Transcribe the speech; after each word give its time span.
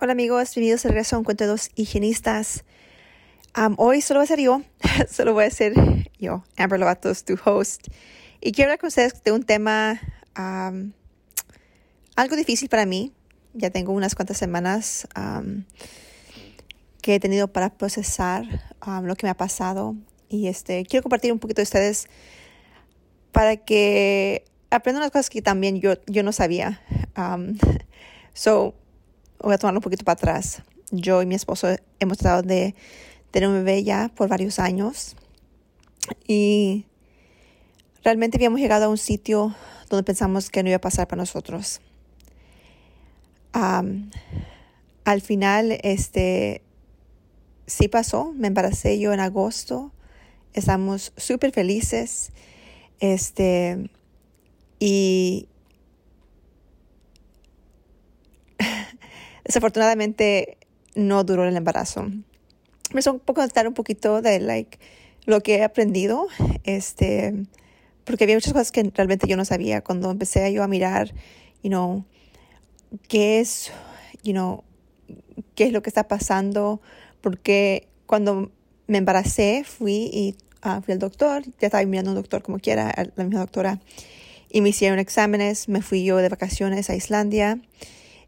Hola 0.00 0.12
amigos, 0.12 0.54
bienvenidos 0.54 0.84
de 0.84 0.90
regreso 0.90 1.16
a 1.16 1.18
un 1.18 1.24
cuento 1.24 1.42
de 1.42 1.48
dos 1.50 1.70
higienistas. 1.74 2.62
hoy 3.78 4.00
solo 4.00 4.20
voy 4.20 4.24
a 4.24 4.28
ser 4.28 4.38
yo, 4.38 4.62
solo 5.10 5.32
voy 5.32 5.46
a 5.46 5.50
ser 5.50 5.74
yo, 6.20 6.44
Amber 6.56 6.78
Lovatos, 6.78 7.24
tu 7.24 7.36
host. 7.44 7.88
Y 8.40 8.52
quiero 8.52 8.68
hablar 8.68 8.78
con 8.78 8.86
ustedes 8.86 9.20
de 9.24 9.32
un 9.32 9.42
tema 9.42 10.00
algo 12.14 12.36
difícil 12.36 12.68
para 12.68 12.86
mí. 12.86 13.12
Ya 13.54 13.70
tengo 13.70 13.90
unas 13.90 14.14
cuantas 14.14 14.38
semanas 14.38 15.08
que 17.02 17.16
he 17.16 17.18
tenido 17.18 17.48
para 17.48 17.70
procesar 17.70 18.44
lo 19.02 19.16
que 19.16 19.26
me 19.26 19.30
ha 19.30 19.36
pasado. 19.36 19.96
Y 20.28 20.46
este, 20.46 20.84
quiero 20.84 21.02
compartir 21.02 21.32
un 21.32 21.40
poquito 21.40 21.56
de 21.56 21.64
ustedes 21.64 22.06
para 23.32 23.56
que 23.56 24.44
aprendan 24.70 25.02
unas 25.02 25.10
cosas 25.10 25.28
que 25.28 25.42
también 25.42 25.80
yo, 25.80 25.94
yo 26.06 26.22
no 26.22 26.30
sabía. 26.30 26.80
So, 28.34 28.76
voy 29.40 29.54
a 29.54 29.58
tomarlo 29.58 29.78
un 29.78 29.82
poquito 29.82 30.04
para 30.04 30.14
atrás. 30.14 30.62
Yo 30.90 31.22
y 31.22 31.26
mi 31.26 31.34
esposo 31.34 31.68
hemos 32.00 32.18
tratado 32.18 32.42
de 32.42 32.74
tener 33.30 33.48
un 33.48 33.56
bebé 33.56 33.84
ya 33.84 34.10
por 34.14 34.28
varios 34.28 34.58
años. 34.58 35.16
Y 36.26 36.86
realmente 38.02 38.38
habíamos 38.38 38.60
llegado 38.60 38.86
a 38.86 38.88
un 38.88 38.98
sitio 38.98 39.54
donde 39.90 40.04
pensamos 40.04 40.50
que 40.50 40.62
no 40.62 40.68
iba 40.70 40.76
a 40.76 40.80
pasar 40.80 41.08
para 41.08 41.20
nosotros. 41.20 41.80
Al 43.52 45.20
final, 45.20 45.78
este, 45.82 46.62
sí 47.66 47.88
pasó, 47.88 48.32
me 48.36 48.48
embaracé 48.48 48.98
yo 48.98 49.12
en 49.12 49.20
agosto, 49.20 49.92
estamos 50.52 51.12
súper 51.16 51.52
felices, 51.52 52.30
este, 53.00 53.90
y 54.78 55.48
desafortunadamente 59.48 60.58
no 60.94 61.24
duró 61.24 61.44
el 61.44 61.56
embarazo. 61.56 62.06
Me 62.92 63.00
un 63.10 63.18
poco 63.18 63.40
contar 63.40 63.66
un 63.66 63.74
poquito 63.74 64.22
de 64.22 64.38
like, 64.38 64.78
lo 65.24 65.42
que 65.42 65.56
he 65.56 65.64
aprendido, 65.64 66.28
este, 66.64 67.34
porque 68.04 68.24
había 68.24 68.36
muchas 68.36 68.52
cosas 68.52 68.70
que 68.70 68.90
realmente 68.94 69.26
yo 69.26 69.36
no 69.36 69.44
sabía 69.44 69.82
cuando 69.82 70.10
empecé 70.10 70.52
yo 70.52 70.62
a 70.62 70.68
mirar, 70.68 71.12
you 71.62 71.70
know, 71.70 72.04
qué 73.08 73.40
es, 73.40 73.72
you 74.22 74.32
know, 74.32 74.64
qué 75.54 75.64
es 75.64 75.72
lo 75.72 75.82
que 75.82 75.90
está 75.90 76.08
pasando 76.08 76.80
porque 77.20 77.88
cuando 78.06 78.50
me 78.86 78.98
embaracé 78.98 79.64
fui 79.64 80.10
y 80.12 80.36
uh, 80.64 80.80
fui 80.82 80.92
al 80.92 80.98
doctor, 80.98 81.44
ya 81.58 81.66
estaba 81.66 81.84
mirando 81.84 82.10
un 82.10 82.16
doctor 82.16 82.42
como 82.42 82.58
quiera, 82.58 82.94
la 83.16 83.24
misma 83.24 83.40
doctora, 83.40 83.80
y 84.50 84.60
me 84.60 84.70
hicieron 84.70 84.98
exámenes, 84.98 85.68
me 85.68 85.82
fui 85.82 86.04
yo 86.04 86.18
de 86.18 86.28
vacaciones 86.28 86.88
a 86.88 86.96
Islandia. 86.96 87.60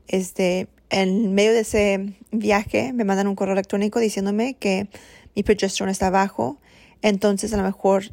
Este, 0.07 0.69
en 0.91 1.35
medio 1.35 1.53
de 1.53 1.61
ese 1.61 2.15
viaje 2.33 2.93
me 2.93 3.05
mandan 3.05 3.29
un 3.29 3.37
correo 3.37 3.55
electrónico 3.55 4.01
diciéndome 4.01 4.55
que 4.55 4.89
mi 5.35 5.43
progesterona 5.43 5.93
está 5.93 6.11
bajo, 6.11 6.59
entonces 7.03 7.53
a 7.53 7.57
lo 7.57 7.63
mejor 7.63 8.11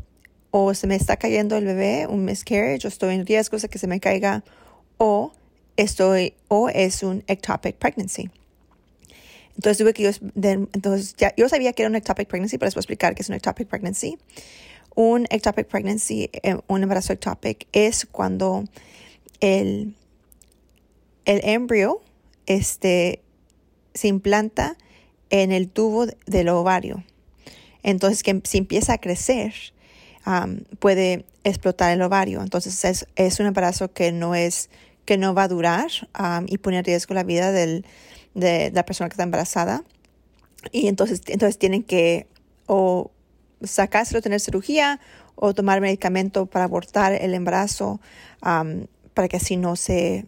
o 0.51 0.73
se 0.73 0.87
me 0.87 0.95
está 0.95 1.17
cayendo 1.17 1.57
el 1.57 1.65
bebé, 1.65 2.07
un 2.07 2.25
miscarriage, 2.25 2.87
o 2.87 2.89
estoy 2.89 3.15
en 3.15 3.25
riesgo 3.25 3.57
de 3.57 3.67
que 3.67 3.79
se 3.79 3.87
me 3.87 3.99
caiga, 3.99 4.43
o 4.97 5.33
estoy, 5.75 6.33
o 6.47 6.69
es 6.69 7.03
un 7.03 7.23
ectopic 7.27 7.75
pregnancy. 7.75 8.29
Entonces 9.55 9.77
tuve 9.79 9.93
que 9.93 10.03
yo, 10.03 10.11
entonces 10.35 11.15
ya, 11.17 11.33
yo 11.35 11.49
sabía 11.49 11.73
que 11.73 11.81
era 11.81 11.89
un 11.89 11.95
ectopic 11.95 12.27
pregnancy, 12.27 12.57
pero 12.57 12.67
les 12.67 12.75
voy 12.75 12.79
a 12.79 12.83
explicar 12.83 13.15
qué 13.15 13.23
es 13.23 13.29
un 13.29 13.35
ectopic 13.35 13.67
pregnancy. 13.67 14.17
Un 14.95 15.25
ectopic 15.29 15.67
pregnancy, 15.67 16.29
eh, 16.31 16.57
un 16.67 16.83
embarazo 16.83 17.13
ectopic, 17.13 17.67
es 17.71 18.05
cuando 18.05 18.63
el, 19.39 19.95
el 21.25 21.41
embrión 21.43 21.97
este, 22.47 23.21
se 23.93 24.07
implanta 24.07 24.77
en 25.29 25.51
el 25.51 25.69
tubo 25.69 26.07
del 26.25 26.49
ovario. 26.49 27.03
Entonces, 27.83 28.23
que 28.23 28.41
si 28.43 28.57
empieza 28.57 28.93
a 28.93 28.97
crecer, 28.97 29.53
puede 30.79 31.25
explotar 31.43 31.93
el 31.93 32.01
ovario. 32.01 32.41
Entonces, 32.41 32.83
es, 32.83 33.07
es, 33.15 33.39
un 33.39 33.45
embarazo 33.45 33.93
que 33.93 34.11
no 34.11 34.35
es 34.35 34.69
que 35.05 35.17
no 35.17 35.33
va 35.33 35.43
a 35.43 35.47
durar 35.47 35.89
y 36.47 36.57
pone 36.57 36.79
en 36.79 36.83
riesgo 36.83 37.13
la 37.13 37.23
vida 37.23 37.53
del, 37.53 37.85
de, 38.33 38.71
la 38.71 38.83
persona 38.83 39.07
que 39.07 39.13
está 39.13 39.23
embarazada. 39.23 39.83
Y 40.71 40.87
entonces, 40.87 41.21
entonces 41.27 41.57
tienen 41.57 41.83
que 41.83 42.27
o 42.65 43.11
sacárselo, 43.63 44.21
tener 44.21 44.41
cirugía 44.41 44.99
o 45.35 45.53
tomar 45.53 45.79
medicamento 45.81 46.45
para 46.45 46.65
abortar 46.65 47.13
el 47.13 47.33
embarazo 47.33 48.01
para 48.41 49.27
que 49.29 49.37
así 49.37 49.55
no 49.57 49.75
se 49.75 50.25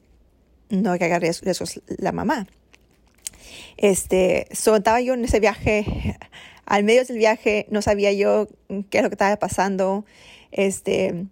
no 0.70 0.98
caiga 0.98 1.20
riesgos 1.20 1.82
la 1.98 2.12
mamá. 2.12 2.48
Este, 3.78 4.48
so, 4.52 4.76
estaba 4.76 5.02
yo 5.02 5.14
en 5.14 5.24
ese 5.24 5.40
viaje, 5.40 6.18
al 6.66 6.84
medio 6.84 7.04
del 7.06 7.18
viaje 7.18 7.66
no 7.70 7.82
sabía 7.82 8.12
yo 8.14 8.48
qué 8.90 9.00
es 9.00 9.04
lo 9.04 9.10
que 9.10 9.16
estaba 9.16 9.36
pasando. 9.38 10.06
Este, 10.52 11.26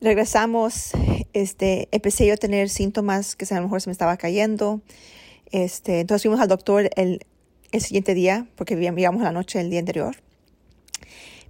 regresamos, 0.00 0.90
este, 1.32 1.88
empecé 1.92 2.26
yo 2.26 2.34
a 2.34 2.36
tener 2.36 2.68
síntomas 2.68 3.36
que 3.36 3.46
a 3.52 3.56
lo 3.56 3.62
mejor 3.62 3.80
se 3.80 3.88
me 3.88 3.92
estaba 3.92 4.16
cayendo. 4.16 4.80
Este, 5.52 6.00
entonces 6.00 6.22
fuimos 6.22 6.40
al 6.40 6.48
doctor 6.48 6.90
el, 6.96 7.26
el 7.72 7.80
siguiente 7.80 8.14
día, 8.14 8.46
porque 8.56 8.76
vivíamos 8.76 9.22
la 9.22 9.32
noche 9.32 9.58
del 9.58 9.70
día 9.70 9.80
anterior. 9.80 10.16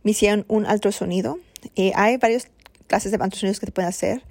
Me 0.02 0.12
hicieron 0.12 0.44
un 0.48 0.66
ultrasonido. 0.66 1.38
Y 1.74 1.92
hay 1.94 2.16
varias 2.16 2.48
clases 2.86 3.12
de 3.12 3.18
ultrasonidos 3.18 3.60
que 3.60 3.66
te 3.66 3.72
pueden 3.72 3.88
hacer. 3.88 4.22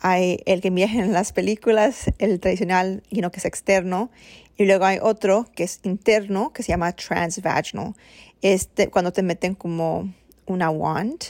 Hay 0.00 0.42
el 0.46 0.60
que 0.60 0.70
viaja 0.70 0.98
en 0.98 1.12
las 1.12 1.32
películas, 1.32 2.12
el 2.18 2.40
tradicional, 2.40 3.02
you 3.10 3.18
know, 3.18 3.30
que 3.30 3.38
es 3.38 3.44
externo. 3.44 4.10
Y 4.56 4.64
luego 4.64 4.84
hay 4.84 4.98
otro 5.00 5.46
que 5.54 5.64
es 5.64 5.80
interno, 5.84 6.52
que 6.52 6.62
se 6.62 6.68
llama 6.68 6.92
transvaginal. 6.92 7.94
Este, 8.42 8.88
cuando 8.88 9.12
te 9.12 9.22
meten 9.22 9.54
como 9.54 10.12
una 10.46 10.70
wand 10.70 11.20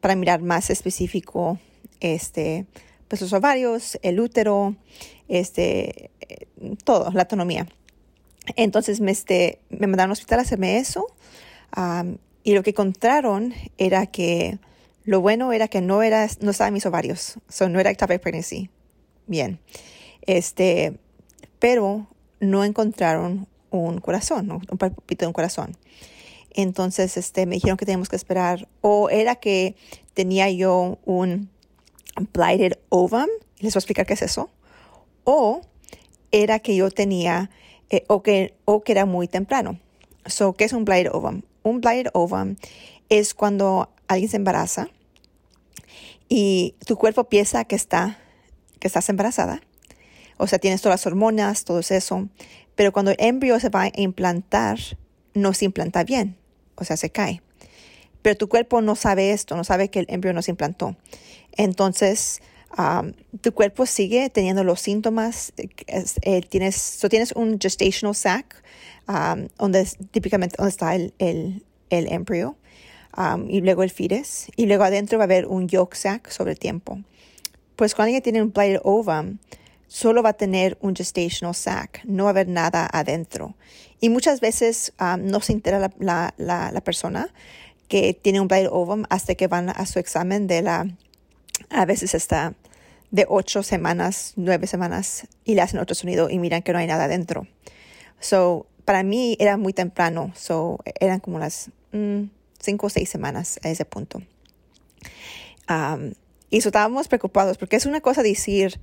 para 0.00 0.14
mirar 0.14 0.42
más 0.42 0.70
específico 0.70 1.58
este, 2.00 2.66
pues 3.08 3.20
los 3.20 3.32
ovarios, 3.32 3.98
el 4.02 4.18
útero, 4.20 4.74
este, 5.28 6.10
todo, 6.84 7.10
la 7.12 7.22
autonomía. 7.22 7.66
Entonces 8.56 9.00
me, 9.00 9.12
este, 9.12 9.60
me 9.70 9.86
mandaron 9.86 10.10
al 10.10 10.12
hospital 10.12 10.40
a 10.40 10.42
hacerme 10.42 10.78
eso 10.78 11.06
y 12.44 12.54
lo 12.54 12.62
que 12.62 12.70
encontraron 12.70 13.54
era 13.78 14.06
que 14.06 14.58
lo 15.04 15.20
bueno 15.20 15.52
era 15.52 15.68
que 15.68 15.80
no 15.80 16.02
era, 16.02 16.28
no 16.40 16.50
estaban 16.50 16.72
mis 16.72 16.86
ovarios, 16.86 17.38
so, 17.48 17.68
no 17.68 17.80
era 17.80 17.90
ectopic 17.90 18.20
pregnancy. 18.20 18.70
Bien. 19.26 19.60
Este, 20.22 20.98
pero 21.58 22.06
no 22.40 22.64
encontraron 22.64 23.48
un 23.70 23.98
corazón, 24.00 24.50
un 24.50 24.78
palpito 24.78 25.24
de 25.24 25.26
un 25.28 25.32
corazón. 25.32 25.76
Entonces, 26.54 27.16
este, 27.16 27.46
me 27.46 27.54
dijeron 27.56 27.76
que 27.76 27.86
teníamos 27.86 28.08
que 28.08 28.16
esperar, 28.16 28.68
o 28.80 29.08
era 29.10 29.36
que 29.36 29.74
tenía 30.14 30.50
yo 30.50 30.98
un 31.04 31.50
blighted 32.32 32.74
ovum, 32.90 33.26
les 33.58 33.72
voy 33.72 33.78
a 33.78 33.80
explicar 33.80 34.06
qué 34.06 34.14
es 34.14 34.22
eso, 34.22 34.50
o 35.24 35.62
era 36.30 36.58
que 36.58 36.76
yo 36.76 36.90
tenía, 36.90 37.50
eh, 37.90 38.04
o, 38.08 38.22
que, 38.22 38.54
o 38.64 38.82
que 38.82 38.92
era 38.92 39.06
muy 39.06 39.28
temprano. 39.28 39.78
So, 40.26 40.52
¿Qué 40.52 40.64
es 40.64 40.72
un 40.72 40.84
blighted 40.84 41.10
ovum? 41.12 41.42
Un 41.62 41.80
blighted 41.80 42.10
ovum 42.12 42.56
es 43.08 43.34
cuando 43.34 43.90
alguien 44.08 44.30
se 44.30 44.36
embaraza 44.36 44.88
y 46.34 46.76
tu 46.86 46.96
cuerpo 46.96 47.24
piensa 47.24 47.66
que, 47.66 47.76
está, 47.76 48.16
que 48.80 48.86
estás 48.86 49.10
embarazada. 49.10 49.60
O 50.38 50.46
sea, 50.46 50.58
tienes 50.58 50.80
todas 50.80 50.94
las 50.94 51.06
hormonas, 51.06 51.64
todo 51.64 51.80
eso. 51.80 52.30
Pero 52.74 52.90
cuando 52.90 53.10
el 53.10 53.18
embrión 53.20 53.60
se 53.60 53.68
va 53.68 53.82
a 53.82 53.92
implantar, 53.96 54.78
no 55.34 55.52
se 55.52 55.66
implanta 55.66 56.04
bien. 56.04 56.38
O 56.76 56.84
sea, 56.84 56.96
se 56.96 57.10
cae. 57.10 57.42
Pero 58.22 58.34
tu 58.38 58.48
cuerpo 58.48 58.80
no 58.80 58.96
sabe 58.96 59.32
esto, 59.32 59.56
no 59.56 59.64
sabe 59.64 59.90
que 59.90 59.98
el 59.98 60.06
embrión 60.08 60.34
no 60.34 60.40
se 60.40 60.52
implantó. 60.52 60.96
Entonces, 61.54 62.40
tu 63.42 63.52
cuerpo 63.52 63.84
sigue 63.84 64.30
teniendo 64.30 64.64
los 64.64 64.80
síntomas. 64.80 65.52
Eh, 65.58 66.40
tienes, 66.48 66.98
tienes 67.10 67.32
un 67.32 67.58
gestational 67.60 68.14
sac, 68.14 68.62
donde 69.58 69.86
típicamente 70.10 70.56
donde 70.56 70.70
está 70.70 70.94
el, 70.94 71.12
el, 71.18 71.62
el 71.90 72.10
embryo, 73.16 73.46
y 73.48 73.60
luego 73.60 73.82
el 73.82 73.90
fetus, 73.90 74.46
y 74.56 74.66
luego 74.66 74.84
adentro 74.84 75.18
va 75.18 75.24
a 75.24 75.26
haber 75.26 75.46
un 75.46 75.68
yolk 75.68 75.94
sac 75.94 76.30
sobre 76.30 76.56
tiempo. 76.56 76.98
Pues 77.76 77.94
cuando 77.94 78.08
alguien 78.08 78.22
tiene 78.22 78.42
un 78.42 78.52
blighted 78.52 78.80
ovum, 78.84 79.38
solo 79.86 80.22
va 80.22 80.30
a 80.30 80.32
tener 80.32 80.78
un 80.80 80.94
gestational 80.94 81.54
sac, 81.54 82.02
no 82.04 82.24
va 82.24 82.30
a 82.30 82.32
haber 82.32 82.48
nada 82.48 82.88
adentro. 82.90 83.54
Y 84.00 84.08
muchas 84.08 84.40
veces 84.40 84.92
um, 85.00 85.26
no 85.26 85.40
se 85.40 85.52
entera 85.52 85.78
la, 85.78 86.34
la, 86.36 86.70
la, 86.72 86.80
persona 86.80 87.32
que 87.88 88.14
tiene 88.14 88.40
un 88.40 88.48
blighted 88.48 88.70
ovum 88.72 89.04
hasta 89.10 89.34
que 89.34 89.46
van 89.46 89.68
a 89.68 89.86
su 89.86 89.98
examen 89.98 90.46
de 90.46 90.62
la, 90.62 90.86
a 91.70 91.84
veces 91.84 92.14
está 92.14 92.54
de 93.10 93.26
ocho 93.28 93.62
semanas, 93.62 94.32
nueve 94.36 94.66
semanas, 94.66 95.28
y 95.44 95.54
le 95.54 95.60
hacen 95.60 95.78
otro 95.78 95.94
sonido 95.94 96.30
y 96.30 96.38
miran 96.38 96.62
que 96.62 96.72
no 96.72 96.78
hay 96.78 96.86
nada 96.86 97.04
adentro. 97.04 97.46
So, 98.18 98.66
para 98.84 99.02
mí 99.02 99.36
era 99.38 99.56
muy 99.56 99.72
temprano, 99.72 100.32
so, 100.34 100.78
eran 100.98 101.20
como 101.20 101.38
las 101.38 101.70
mm, 101.92 102.22
cinco 102.62 102.86
o 102.86 102.90
seis 102.90 103.10
semanas 103.10 103.60
a 103.62 103.68
ese 103.68 103.84
punto. 103.84 104.22
Um, 105.68 106.12
y 106.50 106.58
eso 106.58 106.68
estábamos 106.68 107.08
preocupados 107.08 107.58
porque 107.58 107.76
es 107.76 107.86
una 107.86 108.00
cosa 108.00 108.22
decir, 108.22 108.80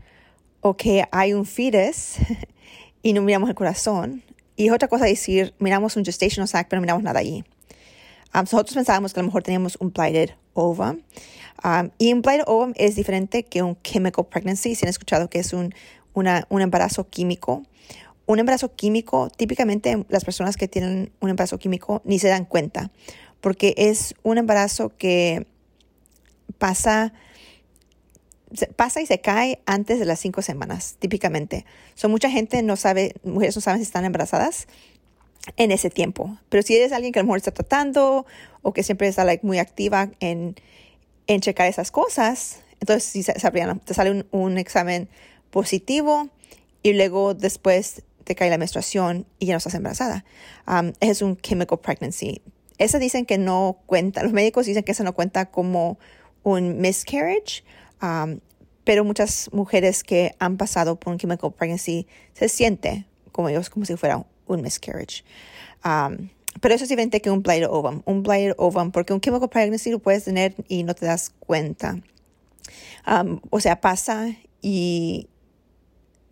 ok, 0.62 0.84
hay 1.12 1.34
un 1.34 1.46
fetus 1.46 2.16
y 3.04 3.14
no 3.14 3.22
miramos 3.22 3.50
el 3.50 3.56
corazón. 3.56 4.24
Y 4.56 4.68
es 4.68 4.74
otra 4.74 4.88
cosa 4.88 5.06
decir, 5.06 5.54
miramos 5.60 5.96
un 5.96 6.04
gestational 6.04 6.48
sac, 6.48 6.68
pero 6.68 6.80
no 6.80 6.82
miramos 6.82 7.04
nada 7.04 7.20
allí. 7.20 7.44
Um, 8.34 8.42
nosotros 8.42 8.74
pensábamos 8.76 9.14
que 9.14 9.20
a 9.20 9.24
lo 9.24 9.28
mejor 9.28 9.44
teníamos 9.44 9.78
un 9.80 9.92
blighted 9.92 10.32
ovum. 10.54 11.02
Um, 11.64 11.90
y 11.98 12.14
un 12.14 12.22
blighted 12.22 12.46
ovum 12.48 12.74
es 12.76 12.96
diferente 12.96 13.44
que 13.44 13.64
un 13.64 13.82
chemical 13.82 14.26
pregnancy. 14.26 14.76
Si 14.76 14.86
han 14.86 14.90
escuchado 14.90 15.30
que 15.30 15.40
es 15.40 15.54
un, 15.54 15.74
una, 16.14 16.46
un 16.50 16.62
embarazo 16.62 17.10
químico. 17.10 17.64
Un 18.26 18.38
embarazo 18.38 18.76
químico, 18.76 19.30
típicamente 19.30 20.06
las 20.10 20.24
personas 20.24 20.56
que 20.56 20.68
tienen 20.68 21.12
un 21.20 21.30
embarazo 21.30 21.58
químico 21.58 22.04
ni 22.06 22.20
se 22.20 22.28
dan 22.28 22.46
cuenta, 22.46 22.92
porque 23.42 23.74
es 23.78 24.16
un 24.24 24.38
embarazo 24.38 24.92
que 24.98 25.48
pasa 26.58 27.14
pasa 28.76 29.02
y 29.02 29.06
se 29.06 29.22
cae 29.22 29.62
antes 29.66 30.00
de 30.00 30.06
las 30.06 30.20
cinco 30.20 30.42
semanas, 30.42 30.96
típicamente. 31.00 31.66
So, 31.96 32.10
mucha 32.10 32.30
gente 32.30 32.64
no 32.64 32.76
sabe, 32.76 33.14
mujeres 33.24 33.56
no 33.56 33.62
saben 33.62 33.80
si 33.80 33.84
están 33.84 34.06
embarazadas 34.06 34.68
en 35.58 35.72
ese 35.72 35.90
tiempo. 35.90 36.38
Pero 36.50 36.64
si 36.64 36.76
eres 36.76 36.92
alguien 36.92 37.14
que 37.14 37.20
a 37.20 37.24
lo 37.24 37.28
mejor 37.28 37.38
está 37.38 37.52
tratando 37.52 38.26
o 38.62 38.74
que 38.74 38.84
siempre 38.84 39.08
está 39.08 39.24
like, 39.24 39.46
muy 39.46 39.60
activa 39.60 40.10
en, 40.20 40.56
en 41.28 41.42
checar 41.42 41.68
esas 41.68 41.92
cosas, 41.92 42.62
entonces 42.80 43.04
si 43.04 43.24
te 43.24 43.94
sale 43.94 44.12
un, 44.12 44.26
un, 44.32 44.58
examen 44.58 45.10
positivo 45.52 46.30
y 46.82 46.94
luego 46.94 47.34
después 47.34 48.04
te 48.24 48.36
cae 48.36 48.50
la 48.50 48.58
menstruación 48.58 49.26
y 49.38 49.48
ya 49.48 49.54
no 49.54 49.58
estás 49.58 49.74
embarazada. 49.74 50.26
Um, 50.68 50.94
es 51.00 51.22
un 51.22 51.38
chemical 51.38 51.80
pregnancy. 51.80 52.42
Esa 52.80 52.98
dicen 52.98 53.26
que 53.26 53.38
no 53.38 53.78
cuenta, 53.86 54.24
los 54.24 54.34
médicos 54.34 54.66
dicen 54.66 54.84
que 54.84 54.94
eso 54.94 55.04
no 55.04 55.14
cuenta 55.14 55.52
como 55.52 56.00
un 56.44 56.80
miscarriage, 56.82 57.64
Um, 58.02 58.40
pero 58.84 59.04
muchas 59.04 59.50
mujeres 59.54 60.04
que 60.04 60.36
han 60.40 60.58
pasado 60.58 61.00
por 61.00 61.14
un 61.14 61.20
chemical 61.20 61.52
pregnancy 61.52 62.08
se 62.34 62.50
siente 62.50 63.06
como 63.32 63.50
ellos, 63.50 63.70
como 63.70 63.86
si 63.86 63.96
fuera 63.96 64.26
un 64.48 64.62
miscarriage. 64.62 65.24
Um, 65.86 66.30
pero 66.62 66.74
eso 66.74 66.84
es 66.84 66.90
diferente 66.90 67.22
que 67.22 67.30
un 67.30 67.44
blighted 67.44 67.70
ovum. 67.70 68.02
Un 68.06 68.24
blighted 68.24 68.56
ovum, 68.58 68.92
porque 68.92 69.14
un 69.14 69.22
chemical 69.22 69.50
pregnancy 69.50 69.92
lo 69.92 70.00
puedes 70.00 70.24
tener 70.24 70.56
y 70.68 70.84
no 70.84 70.96
te 70.96 71.06
das 71.06 71.32
cuenta. 71.40 72.00
Um, 73.06 73.40
o 73.50 73.60
sea, 73.60 73.80
pasa 73.80 74.30
y 74.62 75.28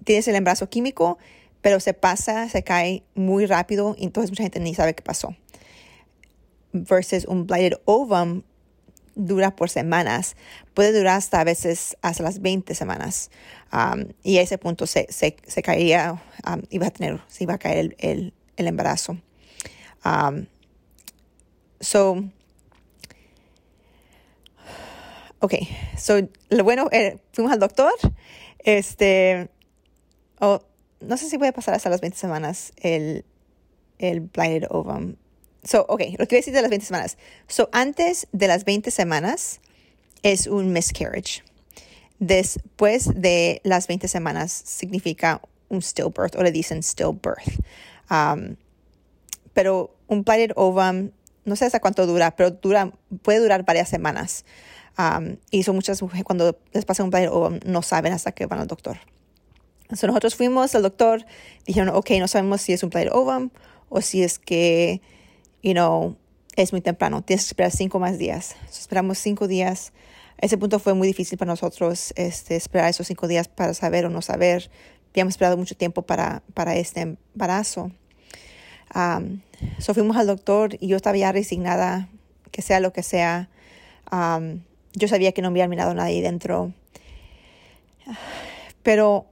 tienes 0.04 0.28
el 0.28 0.36
embarazo 0.36 0.70
químico, 0.70 1.18
pero 1.62 1.80
se 1.80 1.94
pasa, 1.94 2.50
se 2.50 2.64
cae 2.64 3.04
muy 3.14 3.46
rápido 3.46 3.96
y 3.98 4.06
entonces 4.06 4.32
mucha 4.32 4.44
gente 4.44 4.60
ni 4.60 4.74
sabe 4.74 4.96
qué 4.96 5.04
pasó. 5.04 5.36
Versus 6.86 7.26
un 7.26 7.48
blighted 7.48 7.80
ovum, 7.86 8.44
dura 9.18 9.56
por 9.56 9.70
semanas, 9.70 10.36
puede 10.74 10.94
durar 10.94 11.18
hasta 11.18 11.42
a 11.42 11.44
veces 11.44 11.98
hasta 12.02 12.24
las 12.24 12.42
20 12.42 12.76
semanas. 12.76 13.32
Um, 13.74 14.06
y 14.24 14.38
a 14.38 14.42
ese 14.42 14.58
punto 14.58 14.88
se, 14.88 15.08
se, 15.10 15.36
se 15.46 15.62
caería, 15.62 16.22
um, 16.48 16.62
iba 16.70 16.88
a 16.88 16.92
tener, 16.92 17.20
se 17.28 17.44
iba 17.44 17.56
a 17.56 17.58
caer 17.58 17.78
el, 17.78 17.96
el, 18.00 18.34
el 18.56 18.68
embarazo. 18.68 19.18
Um, 20.06 20.46
so, 21.80 22.24
ok, 25.40 25.54
so, 25.98 26.16
lo 26.50 26.64
bueno, 26.64 26.88
eh, 26.92 27.18
fuimos 27.34 27.52
al 27.52 27.60
doctor, 27.60 27.92
este, 28.60 29.50
no 30.40 31.18
sé 31.18 31.30
si 31.30 31.38
puede 31.38 31.54
pasar 31.54 31.74
hasta 31.74 31.90
las 31.90 32.02
20 32.02 32.18
semanas 32.18 32.74
el, 32.78 33.26
el 33.98 34.22
blinded 34.22 34.68
ovum 34.70 35.16
So, 35.68 35.86
ok, 35.90 36.00
lo 36.18 36.28
que 36.28 36.36
voy 36.36 36.38
a 36.38 36.40
decir 36.40 36.54
de 36.54 36.62
las 36.62 36.70
20 36.70 36.86
semanas. 36.86 37.18
So, 37.48 37.68
antes 37.74 38.28
de 38.32 38.48
las 38.48 38.64
20 38.64 38.90
semanas 38.90 39.60
es 40.24 40.48
un 40.48 40.72
miscarriage. 40.72 41.44
Después 42.20 43.10
de 43.14 43.60
las 43.66 43.88
20 43.88 44.08
semanas 44.08 44.54
significa 44.54 45.42
un 45.68 45.82
stillbirth 45.82 46.38
o 46.38 46.44
le 46.44 46.54
dicen 46.54 46.84
stillbirth. 46.84 47.60
Um, 48.10 48.56
pero 49.52 49.94
un 50.08 50.24
blighted 50.24 50.54
ovum, 50.56 51.12
no 51.44 51.56
sé 51.58 51.66
hasta 51.66 51.82
cuánto 51.82 52.08
dura, 52.08 52.34
pero 52.38 52.52
dura, 52.52 52.94
puede 53.22 53.40
durar 53.40 53.66
varias 53.66 53.90
semanas. 53.90 54.46
Um, 54.98 55.36
y 55.52 55.64
son 55.64 55.76
muchas 55.76 56.02
mujeres 56.02 56.24
cuando 56.24 56.58
les 56.72 56.86
pasa 56.86 57.04
un 57.04 57.10
blighted 57.10 57.30
ovum 57.30 57.60
no 57.66 57.82
saben 57.82 58.14
hasta 58.14 58.32
que 58.32 58.46
van 58.46 58.60
al 58.60 58.68
doctor. 58.68 59.00
So, 59.94 60.08
nosotros 60.08 60.36
fuimos 60.36 60.76
al 60.76 60.84
doctor, 60.84 61.26
dijeron, 61.66 61.90
ok, 61.90 62.12
no 62.20 62.30
sabemos 62.30 62.62
si 62.62 62.72
es 62.72 62.84
un 62.84 62.90
blighted 62.90 63.12
ovum 63.12 63.50
o 63.90 64.00
si 64.00 64.24
es 64.24 64.40
que 64.40 65.02
you 65.62 65.74
know, 65.74 66.16
es 66.56 66.72
muy 66.72 66.82
temprano, 66.82 67.22
tienes 67.22 67.46
que 67.46 67.50
esperar 67.50 67.72
cinco 67.72 68.00
más 68.00 68.18
días. 68.18 68.56
esperamos 68.70 69.20
cinco 69.20 69.48
días. 69.48 69.94
Ese 70.40 70.58
punto 70.58 70.80
fue 70.80 70.94
muy 70.94 71.08
difícil 71.08 71.38
para 71.38 71.52
nosotros, 71.52 72.14
este, 72.16 72.56
esperar 72.56 72.90
esos 72.90 73.08
cinco 73.08 73.28
días 73.28 73.48
para 73.48 73.74
saber 73.74 74.06
o 74.06 74.10
no 74.10 74.22
saber. 74.22 74.70
Habíamos 75.12 75.34
esperado 75.34 75.58
mucho 75.58 75.76
tiempo 75.76 76.04
para, 76.04 76.44
para 76.54 76.76
este 76.76 77.02
embarazo. 77.02 77.92
Um, 78.94 79.42
so 79.80 79.94
fuimos 79.94 80.16
al 80.18 80.28
doctor 80.28 80.76
y 80.80 80.88
yo 80.88 80.96
estaba 80.96 81.18
ya 81.18 81.32
resignada, 81.32 82.10
que 82.52 82.62
sea 82.62 82.80
lo 82.80 82.94
que 82.94 83.04
sea. 83.04 83.50
Um, 84.12 84.62
yo 84.94 85.08
sabía 85.08 85.32
que 85.32 85.42
no 85.42 85.50
había 85.50 85.68
mirado 85.68 85.94
nadie 85.94 86.22
dentro. 86.22 86.74
Pero 88.84 89.26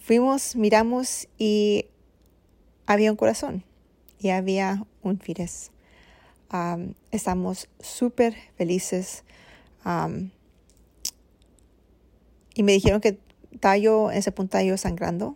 fuimos, 0.00 0.56
miramos 0.56 1.28
y 1.36 1.86
había 2.86 3.10
un 3.10 3.16
corazón 3.16 3.64
y 4.20 4.28
había 4.30 4.84
un 5.02 5.18
fetus. 5.18 5.70
estamos 7.10 7.68
súper 7.80 8.34
felices. 8.56 9.24
y 12.54 12.62
me 12.62 12.72
dijeron 12.72 13.00
que 13.00 13.18
tallo, 13.60 14.10
ese 14.10 14.30
punto 14.30 14.52
tallo 14.52 14.76
sangrando. 14.76 15.34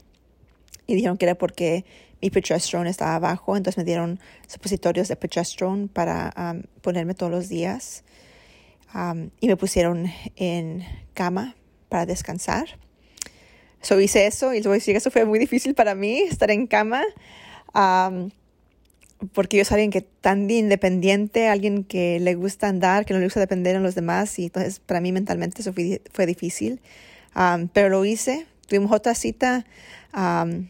Y 0.87 0.94
dijeron 0.94 1.16
que 1.16 1.25
era 1.25 1.35
porque 1.35 1.87
mi 2.20 2.28
progesterone 2.28 2.90
estaba 2.90 3.18
bajo. 3.18 3.56
Entonces 3.56 3.78
me 3.78 3.85
dieron 3.85 4.20
supositorios 4.47 5.09
de 5.09 5.16
progesterone 5.16 5.88
para 5.88 6.62
ponerme 6.82 7.14
todos 7.14 7.32
los 7.32 7.49
días. 7.49 8.04
y 9.40 9.49
me 9.49 9.56
pusieron 9.56 10.11
en 10.37 10.85
cama 11.14 11.56
para 11.88 12.04
descansar. 12.06 12.78
So 13.80 14.00
hice 14.00 14.26
eso 14.26 14.52
y 14.52 14.59
les 14.59 14.66
voy 14.66 14.73
a 14.73 14.75
decir 14.75 14.94
que 14.94 14.99
eso 14.99 15.11
fue 15.11 15.25
muy 15.25 15.38
difícil 15.38 15.75
para 15.75 15.94
mí, 15.94 16.20
estar 16.20 16.50
en 16.50 16.66
cama 16.66 17.02
porque 19.33 19.57
yo 19.57 19.64
soy 19.64 19.76
alguien 19.76 19.90
que 19.90 20.02
tan 20.02 20.50
independiente, 20.50 21.49
alguien 21.49 21.85
que 21.85 22.21
le 22.21 22.35
gusta 22.35 22.69
andar, 22.69 23.04
que 23.04 23.14
no 23.14 23.21
le 23.21 23.26
gusta 23.26 23.40
depender 23.40 23.76
de 23.76 23.83
los 23.83 23.95
demás, 23.95 24.38
y 24.38 24.45
entonces 24.45 24.81
para 24.81 25.00
mí 25.00 25.12
mentalmente 25.12 25.62
eso 25.62 25.73
fue, 25.73 26.02
fue 26.12 26.26
difícil. 26.26 26.81
Um, 27.37 27.69
pero 27.69 27.88
lo 27.88 28.04
hice, 28.04 28.47
tuvimos 28.66 28.93
otra 28.93 29.14
cita 29.14 29.64
um, 30.14 30.69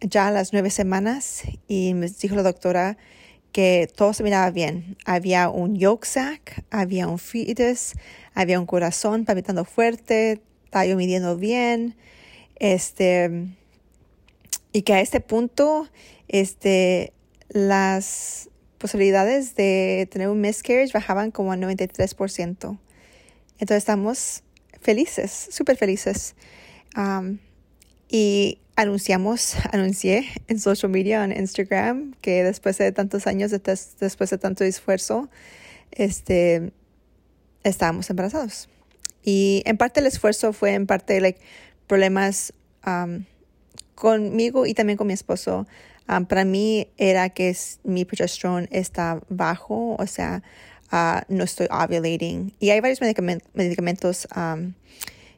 ya 0.00 0.28
a 0.28 0.30
las 0.30 0.52
nueve 0.52 0.70
semanas 0.70 1.42
y 1.68 1.94
me 1.94 2.08
dijo 2.08 2.36
la 2.36 2.42
doctora 2.42 2.96
que 3.52 3.88
todo 3.94 4.12
se 4.12 4.22
miraba 4.22 4.50
bien. 4.50 4.96
Había 5.04 5.48
un 5.48 5.76
yolk 5.76 6.04
sac, 6.04 6.64
había 6.70 7.08
un 7.08 7.18
fetus, 7.18 7.94
había 8.34 8.60
un 8.60 8.66
corazón 8.66 9.24
palpitando 9.24 9.64
fuerte, 9.64 10.40
estaba 10.64 10.86
yo 10.86 10.96
midiendo 10.96 11.36
bien, 11.36 11.96
este, 12.60 13.48
y 14.72 14.82
que 14.82 14.94
a 14.94 15.00
este 15.00 15.20
punto, 15.20 15.88
este, 16.28 17.12
las 17.50 18.48
posibilidades 18.78 19.54
de 19.54 20.08
tener 20.10 20.28
un 20.28 20.40
miscarriage 20.40 20.92
bajaban 20.92 21.30
como 21.30 21.52
al 21.52 21.60
93%. 21.60 22.78
Entonces 23.58 23.76
estamos 23.76 24.42
felices, 24.80 25.48
súper 25.50 25.76
felices. 25.76 26.34
Y 28.08 28.58
anunciamos, 28.76 29.56
anuncié 29.72 30.26
en 30.48 30.58
social 30.58 30.90
media, 30.90 31.22
en 31.24 31.32
Instagram, 31.32 32.14
que 32.22 32.42
después 32.42 32.78
de 32.78 32.90
tantos 32.92 33.26
años, 33.26 33.50
después 33.50 34.30
de 34.30 34.38
tanto 34.38 34.64
esfuerzo, 34.64 35.28
este, 35.90 36.72
estábamos 37.62 38.08
embarazados. 38.10 38.68
Y 39.22 39.62
en 39.66 39.76
parte 39.76 40.00
el 40.00 40.06
esfuerzo 40.06 40.52
fue 40.52 40.72
en 40.72 40.86
parte 40.86 41.20
like, 41.20 41.40
problemas 41.86 42.54
conmigo 43.94 44.64
y 44.64 44.72
también 44.72 44.96
con 44.96 45.06
mi 45.06 45.12
esposo 45.12 45.66
Um, 46.10 46.24
para 46.26 46.44
mí 46.44 46.88
era 46.96 47.28
que 47.28 47.56
mi 47.84 48.04
progesterone 48.04 48.68
está 48.72 49.20
bajo, 49.28 49.94
o 49.96 50.06
sea, 50.06 50.42
uh, 50.92 51.20
no 51.28 51.44
estoy 51.44 51.68
ovulating. 51.70 52.52
Y 52.58 52.70
hay 52.70 52.80
varios 52.80 53.00
medicamentos 53.00 54.26
um, 54.34 54.74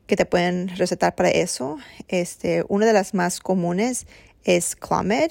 que 0.07 0.17
te 0.17 0.25
pueden 0.25 0.69
recetar 0.77 1.15
para 1.15 1.29
eso. 1.29 1.79
Este, 2.09 2.65
una 2.69 2.87
de 2.87 2.95
las 2.95 3.13
más 3.13 3.41
comunes 3.41 4.07
es 4.45 4.75
Clomid, 4.75 5.31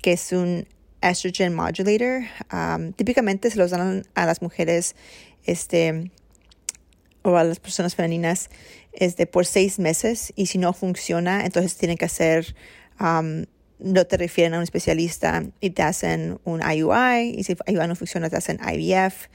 que 0.00 0.12
es 0.12 0.32
un 0.32 0.66
estrogen 1.00 1.54
modulator. 1.54 2.22
Um, 2.52 2.92
típicamente 2.92 3.50
se 3.50 3.58
los 3.58 3.72
dan 3.72 4.04
a 4.14 4.26
las 4.26 4.42
mujeres 4.42 4.94
este, 5.44 6.10
o 7.22 7.36
a 7.36 7.44
las 7.44 7.58
personas 7.58 7.94
femeninas 7.94 8.48
este, 8.92 9.26
por 9.26 9.44
seis 9.44 9.78
meses 9.78 10.32
y 10.36 10.46
si 10.46 10.58
no 10.58 10.72
funciona, 10.72 11.44
entonces 11.44 11.76
tienen 11.76 11.96
que 11.96 12.04
hacer, 12.04 12.54
um, 13.00 13.44
no 13.78 14.06
te 14.06 14.16
refieren 14.16 14.54
a 14.54 14.58
un 14.58 14.62
especialista 14.62 15.44
y 15.60 15.70
te 15.70 15.82
hacen 15.82 16.38
un 16.44 16.60
IUI 16.60 17.34
y 17.36 17.44
si 17.44 17.56
IUI 17.66 17.86
no 17.88 17.96
funciona 17.96 18.28
te 18.30 18.36
hacen 18.36 18.58
IVF. 18.60 19.28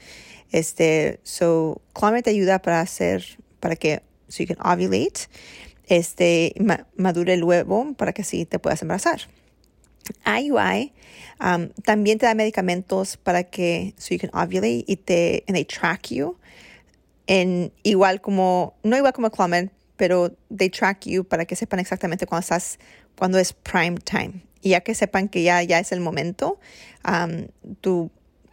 Este, 0.52 1.20
so, 1.22 1.80
Clomid 1.94 2.22
te 2.22 2.30
ayuda 2.30 2.60
para 2.60 2.80
hacer, 2.80 3.24
para 3.60 3.76
que, 3.76 4.02
so 4.28 4.42
you 4.42 4.46
can 4.46 4.58
ovulate, 4.64 5.28
este, 5.86 6.54
madure 6.96 7.34
el 7.34 7.44
huevo 7.44 7.94
para 7.94 8.12
que 8.12 8.22
así 8.22 8.44
te 8.44 8.58
puedas 8.58 8.80
embarazar. 8.82 9.22
IUI 10.26 10.92
um, 11.40 11.70
también 11.82 12.18
te 12.18 12.26
da 12.26 12.34
medicamentos 12.34 13.16
para 13.16 13.44
que 13.44 13.94
so 13.96 14.14
you 14.14 14.20
can 14.20 14.30
ovulate 14.34 14.84
y 14.86 14.96
te 14.96 15.44
and 15.48 15.56
they 15.56 15.64
track 15.64 16.08
you 16.10 16.36
en 17.26 17.72
igual 17.82 18.20
como 18.20 18.74
no 18.82 18.96
igual 18.96 19.12
como 19.12 19.30
Clomid, 19.30 19.70
pero 19.96 20.36
they 20.54 20.68
track 20.68 21.06
you 21.06 21.24
para 21.24 21.46
que 21.46 21.56
sepan 21.56 21.80
exactamente 21.80 22.26
cuando 22.26 22.42
estás 22.42 22.78
cuando 23.16 23.38
es 23.38 23.52
prime 23.52 23.98
time 23.98 24.44
y 24.60 24.70
ya 24.70 24.80
que 24.80 24.94
sepan 24.94 25.28
que 25.28 25.42
ya 25.42 25.62
ya 25.62 25.78
es 25.78 25.92
el 25.92 26.00
momento 26.00 26.58
tu 27.80 28.10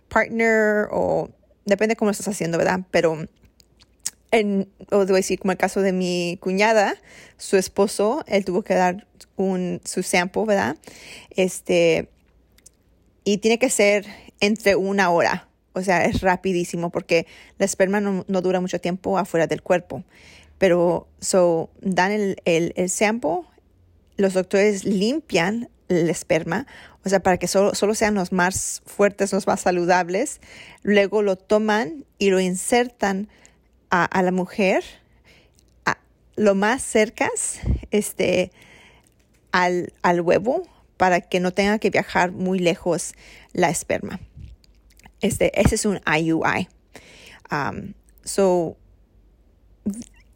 partner 0.10 0.88
o 0.92 1.30
depende 1.66 1.96
cómo 1.96 2.10
lo 2.10 2.12
estás 2.12 2.28
haciendo 2.28 2.58
verdad 2.58 2.82
pero 2.92 3.28
en, 4.32 4.70
o 4.90 5.06
debo 5.06 5.18
decir, 5.18 5.40
como 5.40 5.52
el 5.52 5.58
caso 5.58 5.82
de 5.82 5.92
mi 5.92 6.38
cuñada, 6.42 6.96
su 7.38 7.58
esposo, 7.58 8.24
él 8.28 8.46
tuvo 8.46 8.64
que 8.64 8.74
dar 8.74 9.06
un, 9.36 9.82
su 9.84 10.04
sample, 10.04 10.46
¿verdad? 10.46 10.78
Este, 11.32 12.10
y 13.24 13.38
tiene 13.38 13.60
que 13.60 13.70
ser 13.70 14.06
entre 14.40 14.76
una 14.76 15.10
hora. 15.12 15.48
O 15.74 15.82
sea, 15.82 16.06
es 16.06 16.22
rapidísimo 16.22 16.90
porque 16.90 17.28
la 17.58 17.66
esperma 17.66 18.02
no, 18.02 18.42
dura 18.42 18.60
mucho 18.60 18.80
tiempo 18.80 19.18
afuera 19.18 19.48
del 19.48 19.62
cuerpo. 19.62 20.04
Pero, 20.58 21.08
so, 21.20 21.70
dan 21.82 22.12
el, 22.12 22.38
el, 22.46 22.74
el 22.76 22.90
sample, 22.90 23.42
los 24.22 24.34
doctores 24.34 24.86
limpian 24.86 25.70
el 25.90 26.10
esperma, 26.10 26.68
o 27.04 27.10
sea, 27.10 27.20
para 27.22 27.38
que 27.38 27.48
solo, 27.48 27.76
solo 27.76 27.96
sean 27.96 28.14
los 28.14 28.32
más 28.32 28.82
fuertes, 28.86 29.34
los 29.34 29.48
más 29.48 29.62
saludables. 29.62 30.40
Luego 30.84 31.22
lo 31.22 31.36
toman 31.36 32.06
y 32.18 32.30
lo 32.30 32.40
insertan 32.40 33.28
a, 33.90 34.06
a 34.06 34.22
la 34.22 34.32
mujer 34.32 34.84
a, 35.86 35.98
lo 36.36 36.56
más 36.56 36.82
cercas 36.82 37.60
este, 37.90 38.52
al, 39.52 39.94
al 40.02 40.22
huevo 40.22 40.64
para 40.98 41.22
que 41.22 41.40
no 41.40 41.52
tenga 41.52 41.80
que 41.80 41.90
viajar 41.90 42.32
muy 42.32 42.60
lejos 42.60 43.14
la 43.54 43.70
esperma. 43.70 44.20
Este, 45.20 45.60
ese 45.60 45.76
es 45.76 45.86
un 45.86 46.00
IUI. 46.06 46.70
Um, 47.52 47.94
so, 48.24 48.78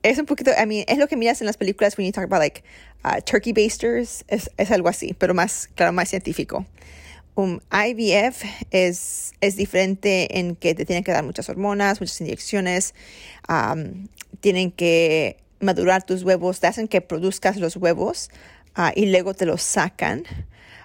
es 0.06 0.20
un 0.20 0.26
poquito, 0.28 0.52
I 0.52 0.68
mean, 0.68 0.86
es 0.88 1.00
lo 1.00 1.08
que 1.08 1.18
miras 1.18 1.42
en 1.42 1.48
las 1.48 1.58
películas 1.58 1.98
when 1.98 2.06
you 2.06 2.12
talk 2.12 2.26
about 2.26 2.40
like 2.40 2.64
uh, 3.04 3.20
turkey 3.22 3.54
basters, 3.54 4.24
es, 4.28 4.52
es, 4.58 4.70
algo 4.70 4.88
así, 4.88 5.16
pero 5.18 5.34
más, 5.34 5.68
claro, 5.74 5.94
más 5.94 6.10
científico. 6.10 6.66
Un 7.34 7.62
IVF 7.72 8.44
es, 8.70 9.34
es 9.42 9.56
diferente 9.56 10.38
en 10.38 10.56
que 10.56 10.76
te 10.76 10.86
tienen 10.86 11.04
que 11.04 11.12
dar 11.12 11.24
muchas 11.24 11.50
hormonas, 11.50 12.00
muchas 12.00 12.22
inyecciones, 12.22 12.94
um, 13.50 14.08
tienen 14.42 14.72
que 14.72 15.38
madurar 15.60 16.04
tus 16.04 16.24
huevos, 16.24 16.60
te 16.60 16.68
hacen 16.68 16.88
que 16.88 17.02
produzcas 17.02 17.58
los 17.58 17.76
huevos 17.76 18.30
uh, 18.78 18.92
y 18.96 19.08
luego 19.08 19.34
te 19.34 19.48
los 19.48 19.64
sacan 19.64 20.24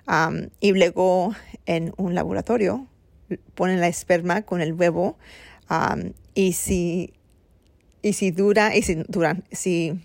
um, 0.08 0.48
y 0.60 0.72
luego 0.72 1.34
en 1.66 1.92
un 1.98 2.14
laboratorio 2.14 2.86
ponen 3.54 3.80
la 3.80 3.88
esperma 3.88 4.42
con 4.42 4.62
el 4.62 4.72
huevo 4.72 5.18
um, 5.68 6.14
y 6.34 6.54
si 6.54 7.12
y 8.02 8.12
si 8.14 8.30
dura 8.30 8.76
y 8.76 8.82
si 8.82 8.94
duran 9.08 9.44
si 9.52 10.00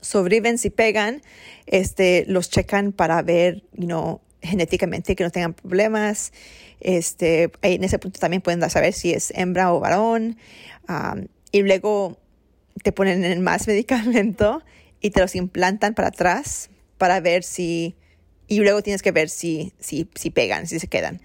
sobreviven 0.00 0.58
si 0.58 0.70
pegan 0.70 1.22
este 1.66 2.24
los 2.26 2.50
checan 2.50 2.92
para 2.92 3.22
ver 3.22 3.62
you 3.72 4.20
genéticamente 4.42 5.14
que 5.14 5.24
no 5.24 5.30
tengan 5.30 5.54
problemas 5.54 6.32
este 6.80 7.52
en 7.62 7.84
ese 7.84 7.98
punto 7.98 8.18
también 8.18 8.42
pueden 8.42 8.68
saber 8.70 8.92
si 8.92 9.12
es 9.12 9.32
hembra 9.36 9.72
o 9.72 9.80
varón 9.80 10.36
y 11.52 11.62
luego 11.62 12.18
te 12.82 12.92
ponen 12.92 13.24
en 13.24 13.42
más 13.42 13.66
medicamento 13.68 14.62
y 15.00 15.10
te 15.10 15.20
los 15.20 15.34
implantan 15.34 15.94
para 15.94 16.08
atrás 16.08 16.70
para 16.98 17.20
ver 17.20 17.44
si 17.44 17.96
y 18.52 18.60
luego 18.60 18.82
tienes 18.82 19.00
que 19.00 19.12
ver 19.12 19.30
si, 19.30 19.72
si, 19.78 20.10
si 20.14 20.28
pegan, 20.28 20.66
si 20.66 20.78
se 20.78 20.86
quedan. 20.86 21.22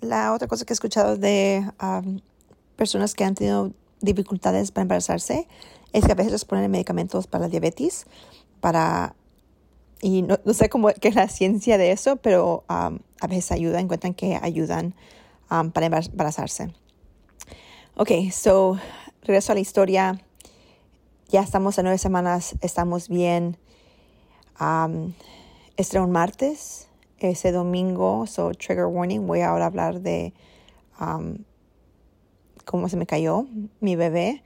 La 0.00 0.34
otra 0.34 0.48
cosa 0.48 0.66
que 0.66 0.72
he 0.72 0.74
escuchado 0.74 1.16
de 1.16 1.64
personas 2.76 3.14
que 3.14 3.24
han 3.24 3.34
tenido 3.34 3.72
dificultades 4.02 4.70
para 4.70 4.82
embarazarse 4.82 5.48
es 5.92 6.04
que 6.04 6.12
a 6.12 6.14
veces 6.14 6.32
les 6.32 6.44
ponen 6.44 6.70
medicamentos 6.70 7.26
para 7.26 7.44
la 7.44 7.48
diabetes, 7.48 8.06
para, 8.60 9.14
y 10.00 10.22
no, 10.22 10.38
sé 10.52 10.68
cómo 10.68 10.88
qué 11.00 11.08
es 11.08 11.14
la 11.14 11.28
ciencia 11.28 11.78
de 11.78 11.92
eso, 11.92 12.16
pero 12.16 12.64
a 12.68 12.92
veces 13.28 13.52
ayudan, 13.52 13.84
encuentran 13.84 14.14
que 14.14 14.38
ayudan 14.40 14.94
para 15.72 15.86
embarazarse. 15.86 16.72
Ok, 17.94 18.10
so, 18.32 18.78
regreso 19.22 19.52
a 19.52 19.54
la 19.54 19.60
historia. 19.60 20.20
Ya 21.28 21.42
estamos 21.42 21.78
a 21.78 21.82
nueve 21.82 21.98
semanas, 21.98 22.54
estamos 22.62 23.08
bien. 23.08 23.58
Um, 24.60 25.12
este 25.76 25.98
un 25.98 26.10
martes, 26.10 26.88
ese 27.18 27.52
domingo, 27.52 28.26
so 28.26 28.52
trigger 28.52 28.86
warning, 28.86 29.26
voy 29.26 29.40
ahora 29.40 29.64
a 29.64 29.68
hablar 29.68 30.00
de 30.00 30.32
um, 31.00 31.38
cómo 32.64 32.88
se 32.88 32.96
me 32.96 33.06
cayó 33.06 33.46
mi 33.80 33.96
bebé. 33.96 34.42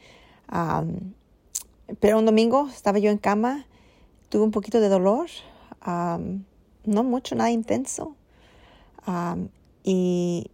Pero 2.00 2.18
un 2.18 2.26
domingo 2.26 2.68
estaba 2.68 2.98
yo 2.98 3.10
en 3.10 3.18
cama, 3.18 3.66
tuve 4.28 4.42
un 4.42 4.50
poquito 4.50 4.80
de 4.80 4.88
dolor, 4.88 5.28
no 5.86 7.04
mucho, 7.04 7.34
nada 7.34 7.50
intenso. 7.50 8.16
y 9.84 10.50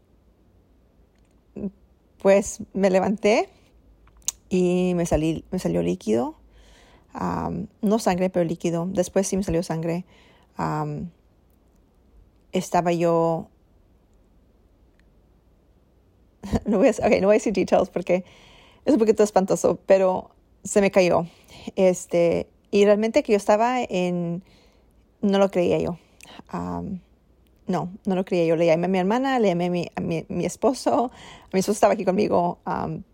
pues 2.18 2.60
me 2.72 2.90
levanté 2.90 3.48
y 4.48 4.92
me, 4.94 5.06
salí, 5.06 5.44
me 5.50 5.58
salió 5.58 5.82
líquido. 5.82 6.36
no 7.80 7.98
sangre, 7.98 8.30
pero 8.30 8.44
líquido. 8.44 8.86
Después 8.86 9.26
sí 9.26 9.36
me 9.36 9.42
salió 9.42 9.62
sangre 9.62 10.04
estaba 12.52 12.92
yo... 12.92 13.48
no, 16.66 16.78
voy 16.78 16.88
a, 16.88 17.08
no 17.20 17.26
voy 17.26 17.34
a 17.34 17.38
decir 17.38 17.52
details 17.52 17.90
porque 17.90 18.24
es 18.84 18.92
un 18.92 18.98
poquito 18.98 19.22
espantoso, 19.22 19.78
pero 19.86 20.30
se 20.64 20.80
me 20.80 20.90
cayó. 20.90 21.26
Este, 21.76 22.48
y 22.70 22.84
realmente 22.84 23.22
que 23.22 23.32
yo 23.32 23.36
estaba 23.36 23.80
en... 23.82 24.42
No 25.20 25.38
lo 25.38 25.50
creía 25.50 25.78
yo. 25.78 25.98
no, 27.66 27.92
no 28.04 28.14
lo 28.16 28.24
creía 28.24 28.44
yo. 28.44 28.56
Le 28.56 28.66
llamé 28.66 28.86
a 28.86 28.88
mi 28.88 28.98
hermana, 28.98 29.38
le 29.38 29.48
llamé 29.48 29.90
a 29.94 30.00
mi, 30.00 30.24
mi, 30.28 30.44
esposo. 30.44 31.12
Mi 31.52 31.60
esposo 31.60 31.72
estaba 31.72 31.94
aquí 31.94 32.04
conmigo 32.04 32.58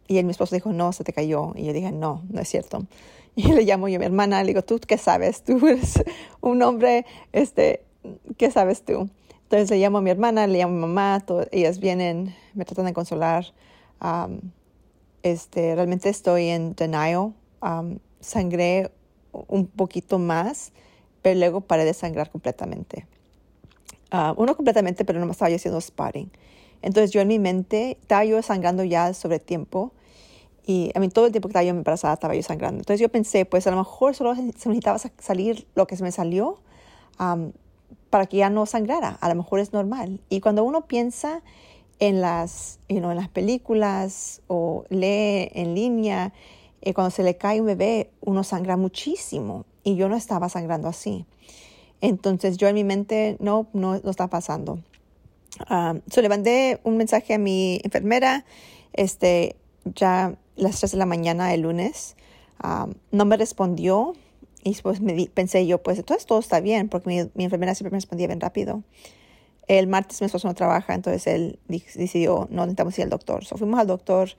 y 0.07 0.17
él, 0.17 0.25
mi 0.25 0.31
esposo 0.31 0.55
dijo, 0.55 0.73
no, 0.73 0.93
se 0.93 1.05
te 1.05 1.13
cayó. 1.13 1.53
Y 1.55 1.65
yo 1.65 1.75
dije, 1.75 1.93
no, 1.93 2.23
no 2.31 2.41
es 2.41 2.49
cierto. 2.49 2.87
Y 3.37 3.53
le 3.53 3.63
llamo 3.63 3.87
yo 3.87 3.97
a 3.97 3.99
mi 4.01 4.05
hermana, 4.05 4.43
le 4.43 4.49
digo, 4.49 4.63
¿tú 4.63 4.81
qué 4.81 4.99
sabes? 4.99 5.45
Tú 5.45 5.65
eres 5.69 6.03
un 6.41 6.61
hombre, 6.61 7.07
este, 7.31 7.85
¿qué 8.37 8.51
sabes 8.51 8.83
tú? 8.83 9.11
Entonces 9.45 9.71
le 9.71 9.79
llamo 9.79 9.99
a 9.99 10.01
mi 10.01 10.11
hermana, 10.11 10.49
le 10.49 10.59
llamo 10.59 10.73
a 10.73 10.75
mi 10.75 10.81
mamá, 10.81 11.25
ellas 11.53 11.79
vienen, 11.79 12.35
me 12.59 12.65
tratan 12.65 12.87
de 12.87 12.93
consolar. 12.93 13.47
este, 15.23 15.75
realmente 15.75 16.09
estoy 16.09 16.49
en 16.49 16.75
denial. 16.75 17.33
sangré 18.21 18.91
un 19.33 19.67
poquito 19.67 20.19
más, 20.19 20.73
pero 21.23 21.39
luego 21.39 21.61
paré 21.61 21.85
de 21.85 21.95
sangrar 21.95 22.31
completamente. 22.31 23.07
Uh, 24.13 24.33
uno 24.37 24.57
completamente, 24.57 25.05
pero 25.05 25.21
no 25.21 25.27
me 25.27 25.33
estaba 25.33 25.51
yo 25.51 25.57
haciendo 25.57 25.81
sparring. 25.81 26.31
Entonces 26.81 27.11
yo 27.11 27.21
en 27.21 27.29
mi 27.29 27.39
mente 27.39 27.99
estaba 28.01 28.25
yo 28.25 28.41
sangrando 28.43 28.85
ya 28.85 29.13
sobre 29.13 29.39
tiempo 29.39 29.93
y 30.65 30.91
a 30.95 31.01
mí 31.01 31.09
todo 31.09 31.27
el 31.27 31.33
tiempo 31.33 31.49
que 31.49 31.53
estaba 31.53 31.65
yo 31.65 31.71
embarazada 31.71 32.15
estaba 32.15 32.35
yo 32.35 32.43
sangrando. 32.43 32.79
Entonces 32.79 33.01
yo 33.01 33.09
pensé, 33.09 33.45
pues 33.45 33.67
a 33.67 33.71
lo 33.71 33.77
mejor 33.77 34.15
solo 34.15 34.35
se 34.35 34.43
necesitaba 34.43 34.99
salir 35.19 35.67
lo 35.75 35.87
que 35.87 35.97
se 35.97 36.03
me 36.03 36.13
salió 36.13 36.59
para 38.11 38.27
que 38.27 38.37
ya 38.39 38.51
no 38.51 38.65
sangrara. 38.67 39.19
A 39.21 39.29
lo 39.29 39.35
mejor 39.35 39.61
es 39.61 39.73
normal. 39.73 40.21
Y 40.29 40.41
cuando 40.41 40.65
uno 40.65 40.87
piensa 40.87 41.43
en 41.99 42.21
las, 42.21 42.79
you 42.89 42.99
know, 42.99 43.11
en 43.11 43.17
las 43.17 43.29
películas 43.29 44.43
o 44.47 44.85
lee 44.89 45.51
en 45.55 45.75
línea, 45.75 46.33
eh, 46.81 46.95
cuando 46.95 47.11
se 47.11 47.23
le 47.23 47.37
cae 47.37 47.61
un 47.61 47.67
bebé, 47.67 48.11
uno 48.21 48.45
sangra 48.45 48.77
muchísimo. 48.77 49.65
Y 49.83 49.97
yo 49.97 50.09
no 50.09 50.17
estaba 50.17 50.49
sangrando 50.49 50.89
así. 50.89 51.25
Entonces 52.01 52.57
yo 52.57 52.69
en 52.69 52.75
mi 52.75 52.85
mente, 52.85 53.37
no, 53.41 53.69
no, 53.73 53.99
no 53.99 54.11
está 54.11 54.29
pasando. 54.29 54.79
Um, 55.71 56.01
le 56.15 56.29
mandé 56.29 56.81
un 56.85 56.97
mensaje 56.97 57.35
a 57.35 57.39
mi 57.39 57.81
enfermera, 57.83 58.45
este, 58.93 59.57
ya 59.85 60.37
las 60.57 60.79
3 60.79 60.93
de 60.93 60.99
la 60.99 61.07
mañana 61.07 61.53
el 61.55 61.63
lunes. 61.63 62.17
no 63.11 63.25
me 63.25 63.37
respondió 63.37 64.15
y 64.63 64.75
pues 64.83 65.01
me 65.01 65.29
pensé 65.33 65.67
yo, 65.67 65.83
pues 65.83 65.99
entonces 65.99 66.27
todo 66.27 66.39
está 66.39 66.61
bien, 66.61 66.89
porque 66.89 67.09
mi, 67.09 67.31
mi, 67.35 67.45
enfermera 67.45 67.75
siempre 67.75 67.93
me 67.93 67.99
respondía 67.99 68.27
bien 68.27 68.41
rápido. 68.41 68.83
El 69.69 69.87
martes 69.87 70.21
mi 70.21 70.27
esposo 70.27 70.49
no 70.49 70.55
trabaja, 70.55 70.95
entonces 70.95 71.27
él 71.27 71.59
decidió, 71.69 72.49
no 72.51 72.63
necesitamos 72.63 72.99
ir 72.99 73.05
al 73.05 73.11
doctor. 73.11 73.45
So 73.45 73.57
fuimos 73.57 73.79
al 73.79 73.87
doctor. 73.87 74.31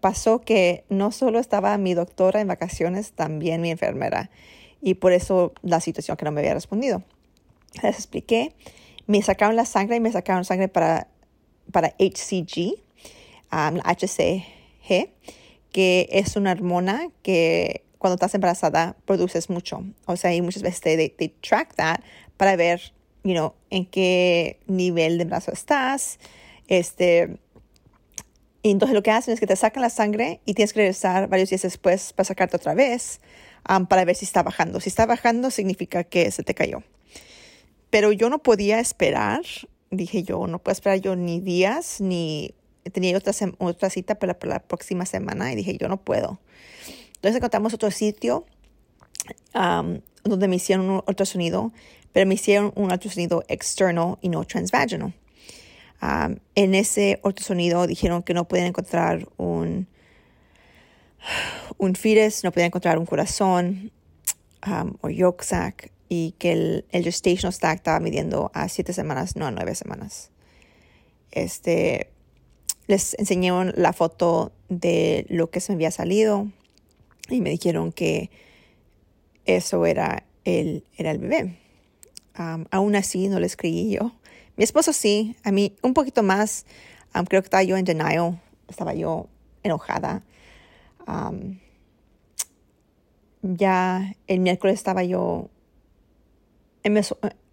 pasó 0.00 0.40
que 0.40 0.84
no 0.88 1.10
solo 1.12 1.38
estaba 1.38 1.76
mi 1.78 1.94
doctora 1.94 2.40
en 2.40 2.48
vacaciones, 2.48 3.12
también 3.12 3.60
mi 3.60 3.70
enfermera. 3.70 4.30
Y 4.80 4.94
por 4.94 5.12
eso 5.12 5.52
la 5.62 5.80
situación 5.80 6.16
que 6.16 6.24
no 6.24 6.32
me 6.32 6.40
había 6.40 6.54
respondido. 6.54 7.02
Les 7.82 7.96
expliqué. 7.96 8.54
Me 9.06 9.22
sacaron 9.22 9.56
la 9.56 9.64
sangre 9.64 9.96
y 9.96 10.00
me 10.00 10.12
sacaron 10.12 10.44
sangre 10.44 10.68
para, 10.68 11.08
para 11.72 11.94
HCG, 11.98 12.76
HCG, 13.50 15.10
que 15.72 16.08
es 16.10 16.36
una 16.36 16.52
hormona 16.52 17.08
que 17.22 17.84
cuando 17.98 18.14
estás 18.14 18.34
embarazada 18.34 18.96
produces 19.04 19.48
mucho. 19.48 19.84
O 20.06 20.16
sea, 20.16 20.34
y 20.34 20.42
muchas 20.42 20.62
veces 20.62 20.80
te, 20.80 21.34
track 21.40 21.74
that 21.76 22.00
para 22.36 22.56
ver, 22.56 22.92
you 23.24 23.32
know, 23.32 23.54
en 23.70 23.86
qué 23.86 24.60
nivel 24.66 25.18
de 25.18 25.24
embarazo 25.24 25.52
estás. 25.52 26.18
Este, 26.68 27.38
y 28.62 28.70
entonces 28.70 28.94
lo 28.94 29.02
que 29.02 29.10
hacen 29.10 29.34
es 29.34 29.40
que 29.40 29.46
te 29.46 29.56
sacan 29.56 29.82
la 29.82 29.90
sangre 29.90 30.40
y 30.44 30.54
tienes 30.54 30.72
que 30.72 30.80
regresar 30.80 31.28
varios 31.28 31.50
días 31.50 31.62
después 31.62 32.12
para 32.12 32.24
sacarte 32.24 32.56
otra 32.56 32.74
vez 32.74 33.20
um, 33.68 33.86
para 33.86 34.04
ver 34.04 34.16
si 34.16 34.24
está 34.24 34.42
bajando. 34.42 34.80
Si 34.80 34.88
está 34.88 35.06
bajando 35.06 35.50
significa 35.50 36.04
que 36.04 36.30
se 36.30 36.42
te 36.42 36.54
cayó. 36.54 36.82
Pero 37.90 38.12
yo 38.12 38.30
no 38.30 38.42
podía 38.42 38.80
esperar, 38.80 39.42
dije 39.90 40.22
yo, 40.22 40.46
no 40.46 40.58
puedo 40.60 40.72
esperar 40.72 41.00
yo 41.00 41.16
ni 41.16 41.40
días, 41.40 42.00
ni 42.00 42.54
tenía 42.92 43.16
otra, 43.16 43.32
otra 43.58 43.90
cita 43.90 44.14
para, 44.14 44.38
para 44.38 44.54
la 44.54 44.60
próxima 44.60 45.06
semana 45.06 45.52
y 45.52 45.56
dije 45.56 45.76
yo 45.76 45.88
no 45.88 45.98
puedo. 45.98 46.40
Entonces 47.16 47.36
encontramos 47.36 47.74
otro 47.74 47.90
sitio 47.90 48.46
donde 50.24 50.48
me 50.48 50.56
hicieron 50.56 50.88
un 50.90 51.02
ultrasonido, 51.06 51.72
pero 52.12 52.26
me 52.26 52.34
hicieron 52.34 52.72
un 52.76 52.92
ultrasonido 52.92 53.44
externo 53.48 54.18
y 54.20 54.28
no 54.28 54.44
transvaginal. 54.44 55.14
en 56.54 56.74
ese 56.74 57.20
ultrasonido 57.22 57.86
dijeron 57.86 58.22
que 58.22 58.34
no 58.34 58.46
pueden 58.46 58.66
encontrar 58.66 59.28
un, 59.36 59.86
un 61.78 61.92
no 61.92 62.52
podían 62.52 62.66
encontrar 62.66 62.98
un 62.98 63.06
corazón 63.06 63.92
o 65.00 65.08
yolk 65.08 65.42
sac 65.42 65.90
y 66.08 66.34
que 66.38 66.52
el, 66.52 66.84
el 66.90 67.04
gestational 67.04 67.52
stack 67.52 67.76
estaba 67.76 68.00
midiendo 68.00 68.50
a 68.54 68.68
siete 68.68 68.92
semanas, 68.92 69.34
no 69.36 69.46
a 69.46 69.50
nueve 69.50 69.74
semanas. 69.74 70.30
Este, 71.30 72.10
les 72.86 73.18
enseñé 73.18 73.50
la 73.74 73.94
foto 73.94 74.52
de 74.68 75.24
lo 75.30 75.50
que 75.50 75.60
se 75.60 75.72
me 75.72 75.76
había 75.76 75.90
salido, 75.90 76.48
y 77.30 77.40
me 77.40 77.50
dijeron 77.50 77.92
que 77.92 78.30
eso 79.44 79.86
era 79.86 80.24
el, 80.44 80.84
era 80.96 81.10
el 81.10 81.18
bebé. 81.18 81.58
aún 82.34 82.96
así 82.96 83.28
no 83.28 83.40
les 83.40 83.56
creí 83.56 83.90
yo. 83.90 84.12
Mi 84.56 84.64
esposo 84.64 84.92
sí, 84.92 85.36
a 85.44 85.52
mí 85.52 85.76
un 85.82 85.94
poquito 85.94 86.22
más, 86.22 86.66
creo 87.28 87.42
que 87.42 87.46
estaba 87.46 87.62
yo 87.62 87.76
en 87.76 87.84
denial, 87.84 88.40
estaba 88.68 88.94
yo 88.94 89.28
enojada. 89.62 90.22
ya 93.42 94.14
el 94.26 94.40
miércoles 94.40 94.74
estaba 94.74 95.04
yo, 95.04 95.50
I 96.84 96.90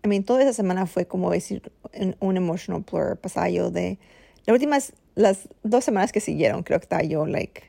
mean, 0.08 0.24
toda 0.24 0.44
esa 0.44 0.54
semana 0.54 0.86
fue 0.86 1.06
como 1.06 1.32
decir 1.32 1.72
un, 2.20 2.38
emotional 2.38 2.84
blur, 2.90 3.18
pasaba 3.18 3.50
yo 3.50 3.72
de, 3.72 3.98
las 4.46 4.54
últimas, 4.54 4.94
las 5.16 5.50
dos 5.64 5.84
semanas 5.84 6.12
que 6.12 6.20
siguieron, 6.20 6.64
creo 6.64 6.80
que 6.80 6.86
estaba 6.86 7.04
yo, 7.04 7.26
like, 7.26 7.64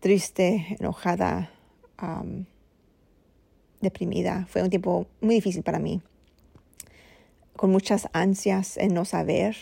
triste, 0.00 0.76
enojada, 0.78 1.50
deprimida. 3.84 4.46
Fue 4.48 4.62
un 4.62 4.70
tiempo 4.70 5.06
muy 5.20 5.36
difícil 5.36 5.62
para 5.62 5.78
mí, 5.78 6.00
con 7.56 7.70
muchas 7.70 8.08
ansias 8.12 8.76
en 8.76 8.94
no 8.94 9.04
saber. 9.04 9.56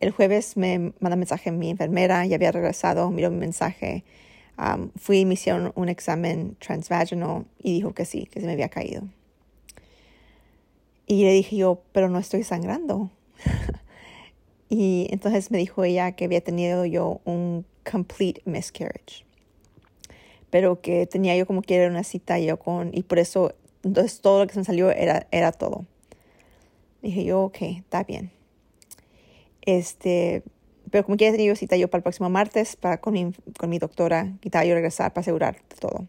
El 0.00 0.12
jueves 0.12 0.56
me 0.56 0.92
mandó 1.00 1.16
mensaje 1.16 1.50
mi 1.50 1.70
enfermera, 1.70 2.24
ya 2.26 2.36
había 2.36 2.52
regresado, 2.52 3.10
miró 3.10 3.30
mi 3.30 3.38
mensaje. 3.38 4.04
fui 4.96 5.20
y 5.20 5.24
me 5.24 5.34
hicieron 5.34 5.72
un 5.74 5.88
examen 5.88 6.56
transvaginal 6.60 7.46
y 7.60 7.72
dijo 7.72 7.92
que 7.92 8.04
sí, 8.04 8.26
que 8.26 8.40
se 8.40 8.46
me 8.46 8.52
había 8.52 8.68
caído. 8.68 9.02
Y 11.06 11.24
le 11.24 11.32
dije 11.32 11.56
yo, 11.56 11.82
pero 11.92 12.08
no 12.08 12.18
estoy 12.18 12.44
sangrando. 12.44 13.10
y 14.68 15.08
entonces 15.10 15.50
me 15.50 15.58
dijo 15.58 15.84
ella 15.84 16.12
que 16.12 16.24
había 16.24 16.40
tenido 16.40 16.84
yo 16.84 17.20
un 17.24 17.66
complete 17.84 18.40
miscarriage 18.46 19.24
pero 20.54 20.80
que 20.80 21.08
tenía 21.08 21.36
yo 21.36 21.48
como 21.48 21.62
que 21.62 21.74
era 21.74 21.90
una 21.90 22.04
cita 22.04 22.38
yo 22.38 22.60
con, 22.60 22.92
y 22.92 23.02
por 23.02 23.18
eso, 23.18 23.56
entonces 23.82 24.20
todo 24.20 24.38
lo 24.38 24.46
que 24.46 24.52
se 24.52 24.60
me 24.60 24.64
salió 24.64 24.88
era, 24.92 25.26
era 25.32 25.50
todo. 25.50 25.84
Dije 27.02 27.24
yo, 27.24 27.42
ok, 27.42 27.56
está 27.62 28.04
bien. 28.04 28.30
Este, 29.62 30.44
pero 30.92 31.04
como 31.04 31.16
que 31.16 31.28
tenía 31.32 31.46
yo 31.48 31.56
cita 31.56 31.76
yo 31.76 31.88
para 31.88 31.98
el 31.98 32.02
próximo 32.04 32.30
martes 32.30 32.76
para 32.76 32.98
con 33.00 33.14
mi, 33.14 33.32
con 33.58 33.68
mi 33.68 33.80
doctora, 33.80 34.32
y 34.42 34.46
estaba 34.46 34.64
yo 34.64 34.76
regresar 34.76 35.12
para 35.12 35.22
asegurar 35.22 35.56
todo. 35.80 36.06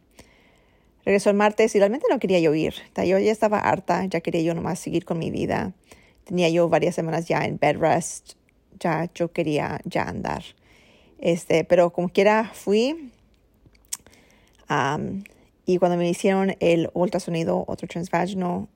Regresó 1.06 1.32
el 1.32 1.38
martes 1.38 1.74
y 1.74 1.80
realmente 1.80 2.06
no 2.08 2.20
quería 2.20 2.40
yo 2.40 2.54
ir. 2.54 2.76
Yo 2.98 3.18
ya 3.18 3.32
estaba 3.32 3.58
harta, 3.58 4.06
ya 4.06 4.22
quería 4.22 4.42
yo 4.42 4.54
nomás 4.54 4.78
seguir 4.78 5.06
con 5.06 5.18
mi 5.18 5.32
vida. 5.32 5.74
Tenía 6.24 6.50
yo 6.50 6.70
varias 6.70 6.94
semanas 6.94 7.28
ya 7.28 7.46
en 7.46 7.58
bed 7.58 7.80
rest, 7.80 8.34
ya 8.80 9.10
yo 9.16 9.32
quería 9.32 9.80
ya 9.86 10.04
andar. 10.04 10.44
Este, 11.18 11.64
pero 11.64 11.92
como 11.92 12.10
quiera 12.10 12.52
fui, 12.54 13.12
y 15.66 15.78
cuando 15.78 15.98
me 15.98 16.10
hicieron 16.10 16.56
el 16.60 16.90
ultrasonido, 16.94 17.66
otro 17.68 17.88
transvaginal, 17.88 18.68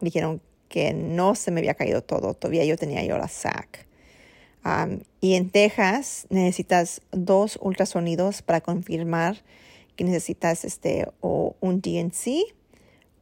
dijeron 0.00 0.40
que 0.68 0.92
no 0.94 1.34
se 1.34 1.50
me 1.50 1.60
había 1.60 1.74
caído 1.74 2.02
todo, 2.02 2.34
todavía 2.34 2.64
yo 2.64 2.76
tenía 2.76 3.04
yo 3.04 3.18
la 3.18 3.28
SAC. 3.28 3.86
y 5.20 5.34
en 5.34 5.50
Texas 5.50 6.26
necesitas 6.30 7.02
dos 7.10 7.58
ultrasonidos 7.60 8.42
para 8.42 8.60
confirmar 8.60 9.42
que 9.96 10.04
necesitas 10.04 10.64
este, 10.64 11.08
o 11.20 11.56
un 11.60 11.80
DNC 11.80 12.54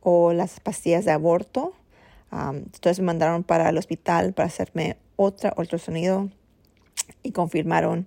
o 0.01 0.33
las 0.33 0.61
pastillas 0.61 1.05
de 1.05 1.13
aborto. 1.13 1.75
entonces 2.31 3.01
me 3.01 3.07
mandaron 3.07 3.43
para 3.43 3.69
el 3.71 3.79
hospital 3.79 4.33
para 4.35 4.47
hacerme 4.47 4.97
otro 5.17 5.53
ultrasonido 5.57 6.31
y 7.23 7.33
confirmaron 7.33 8.07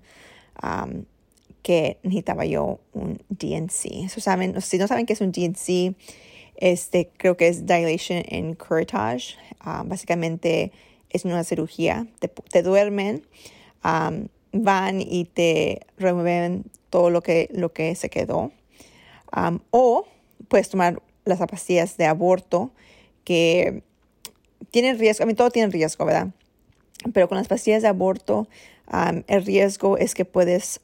que 1.61 1.99
necesitaba 2.03 2.45
yo 2.45 2.79
un 2.93 3.21
DNC. 3.29 4.05
Eso 4.05 4.21
saben, 4.21 4.59
si 4.61 4.77
no 4.77 4.87
saben 4.87 5.05
qué 5.05 5.13
es 5.13 5.21
un 5.21 5.31
DNC, 5.31 5.95
este, 6.57 7.09
creo 7.17 7.37
que 7.37 7.47
es 7.47 7.65
Dilation 7.65 8.23
and 8.31 8.57
Curettage. 8.57 9.35
Ah, 9.59 9.83
básicamente 9.85 10.71
es 11.09 11.25
una 11.25 11.43
cirugía. 11.43 12.07
Te, 12.51 12.63
duermen, 12.63 13.25
van 13.81 15.01
y 15.01 15.25
te 15.25 15.81
remueven 15.97 16.65
todo 16.89 17.09
lo 17.09 17.21
que, 17.21 17.49
lo 17.51 17.73
que 17.73 17.95
se 17.95 18.09
quedó. 18.09 18.51
o 19.71 20.05
puedes 20.47 20.69
tomar 20.69 21.01
las 21.25 21.39
pastillas 21.39 21.97
de 21.97 22.05
aborto 22.05 22.71
que 23.23 23.83
tienen 24.71 24.97
riesgo, 24.99 25.23
a 25.23 25.27
mí 25.27 25.33
todo 25.33 25.51
tiene 25.51 25.71
riesgo, 25.71 26.05
¿verdad? 26.05 26.29
Pero 27.13 27.27
con 27.27 27.37
las 27.37 27.47
pastillas 27.47 27.81
de 27.81 27.87
aborto, 27.87 28.47
el 29.27 29.45
riesgo 29.45 29.97
es 29.97 30.13
que 30.13 30.25
puedes 30.25 30.81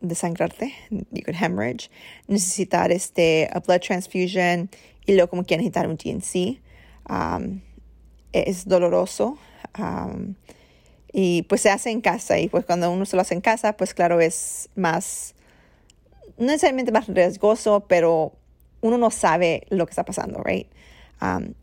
desangrarte, 0.00 0.72
you 1.12 1.22
could 1.22 1.36
hemorrhage, 1.36 1.90
necesitar 2.28 2.90
este, 2.90 3.48
a 3.52 3.60
blood 3.60 3.80
transfusion 3.80 4.68
y 5.06 5.14
luego 5.14 5.30
como 5.30 5.44
que 5.44 5.56
necesitar 5.56 5.86
un 5.86 5.96
DNC. 5.96 6.60
Um, 7.08 7.60
es 8.32 8.66
doloroso 8.66 9.38
um, 9.78 10.34
y 11.12 11.42
pues 11.42 11.62
se 11.62 11.70
hace 11.70 11.90
en 11.90 12.00
casa 12.00 12.38
y 12.38 12.48
pues 12.48 12.64
cuando 12.66 12.90
uno 12.90 13.06
se 13.06 13.16
lo 13.16 13.22
hace 13.22 13.34
en 13.34 13.40
casa, 13.40 13.76
pues 13.76 13.94
claro, 13.94 14.20
es 14.20 14.68
más, 14.74 15.34
no 16.36 16.46
necesariamente 16.46 16.92
más 16.92 17.06
riesgoso, 17.06 17.86
pero 17.88 18.32
uno 18.82 18.98
no 18.98 19.10
sabe 19.10 19.62
lo 19.70 19.86
que 19.86 19.90
está 19.90 20.04
pasando, 20.04 20.42
right? 20.44 20.68
Um, 21.22 21.54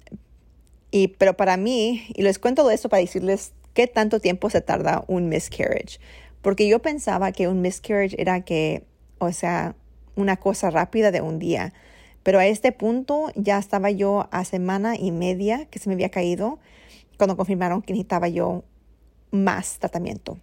y, 0.89 1.09
pero 1.09 1.35
para 1.35 1.57
mí, 1.57 2.05
y 2.15 2.23
les 2.23 2.39
cuento 2.39 2.69
esto 2.71 2.89
para 2.89 3.01
decirles 3.01 3.53
qué 3.73 3.87
tanto 3.87 4.19
tiempo 4.19 4.49
se 4.49 4.61
tarda 4.61 5.03
un 5.07 5.29
miscarriage 5.29 5.99
porque 6.43 6.67
yo 6.67 6.79
pensaba 6.79 7.31
que 7.31 7.47
un 7.47 7.61
miscarriage 7.61 8.21
era 8.21 8.41
que, 8.41 8.83
o 9.17 9.31
sea, 9.31 9.75
una 10.15 10.37
cosa 10.37 10.69
rápida 10.69 11.09
de 11.09 11.21
un 11.21 11.39
día. 11.39 11.73
Pero 12.21 12.37
a 12.37 12.45
este 12.45 12.71
punto 12.71 13.31
ya 13.35 13.57
estaba 13.57 13.89
yo 13.89 14.27
a 14.31 14.45
semana 14.45 14.95
y 14.95 15.11
media 15.11 15.65
que 15.65 15.79
se 15.79 15.89
me 15.89 15.95
había 15.95 16.09
caído 16.09 16.59
cuando 17.17 17.35
confirmaron 17.35 17.81
que 17.81 17.93
necesitaba 17.93 18.27
yo 18.27 18.63
más 19.31 19.79
tratamiento. 19.79 20.37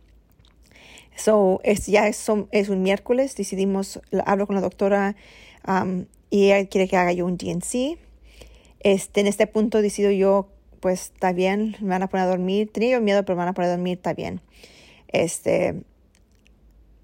So, 1.17 1.61
es, 1.65 1.87
ya 1.87 2.09
es, 2.09 2.27
es 2.51 2.69
un 2.71 2.83
miércoles, 2.83 3.37
decidimos, 3.37 4.01
hablo 4.25 4.47
con 4.47 4.57
la 4.57 4.63
doctora 4.63 5.17
um, 5.69 6.07
y 6.31 6.47
ella 6.51 6.67
quiere 6.67 6.89
que 6.89 6.97
haga 6.97 7.13
yo 7.13 7.27
un 7.27 7.37
DNC. 7.37 7.99
Este, 8.81 9.21
en 9.21 9.27
este 9.27 9.47
punto 9.47 9.83
decido 9.83 10.11
yo, 10.11 10.49
pues 10.81 11.13
está 11.13 11.33
bien, 11.33 11.77
me 11.81 11.91
van 11.91 12.03
a 12.03 12.09
poner 12.09 12.27
a 12.27 12.31
dormir. 12.31 12.71
Tenía 12.73 12.93
yo 12.93 13.03
miedo, 13.03 13.23
pero 13.25 13.37
me 13.37 13.41
van 13.41 13.49
a 13.49 13.55
poner 13.55 13.69
a 13.69 13.73
dormir, 13.73 13.99
está 13.99 14.15
bien. 14.15 14.41
Este, 15.09 15.83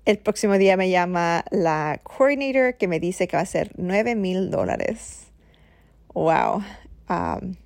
el 0.06 0.18
próximo 0.18 0.56
día 0.56 0.76
me 0.76 0.88
llama 0.88 1.44
la 1.50 2.00
coordinator 2.04 2.76
que 2.76 2.86
me 2.86 3.00
dice 3.00 3.26
que 3.26 3.36
va 3.36 3.42
a 3.42 3.46
ser 3.46 3.72
9 3.76 4.14
mil 4.14 4.50
dólares. 4.50 5.26
Wow. 6.14 6.62
Um, 7.10 7.56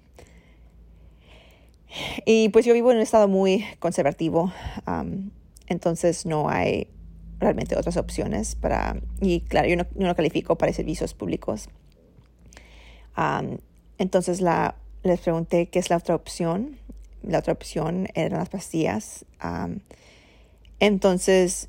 y 2.25 2.49
pues 2.49 2.65
yo 2.65 2.73
vivo 2.73 2.91
en 2.91 2.97
un 2.97 3.03
estado 3.03 3.29
muy 3.29 3.65
conservativo, 3.79 4.53
um, 4.87 5.31
entonces 5.67 6.25
no 6.25 6.49
hay 6.49 6.89
realmente 7.39 7.77
otras 7.77 7.97
opciones 7.97 8.55
para, 8.55 8.97
y 9.21 9.41
claro, 9.43 9.69
yo 9.69 9.77
no, 9.95 10.15
califico 10.15 10.57
para 10.57 10.73
servicios 10.73 11.13
públicos. 11.13 11.69
Um, 13.19 13.59
entonces 13.99 14.41
la, 14.41 14.77
les 15.03 15.21
pregunté 15.21 15.67
qué 15.67 15.79
es 15.79 15.91
la 15.91 15.99
otra 15.99 16.15
opción. 16.15 16.79
La 17.23 17.41
otra 17.41 17.53
opción 17.53 18.09
eran 18.15 18.39
las 18.39 18.49
pastillas. 18.49 19.27
entonces 20.79 21.69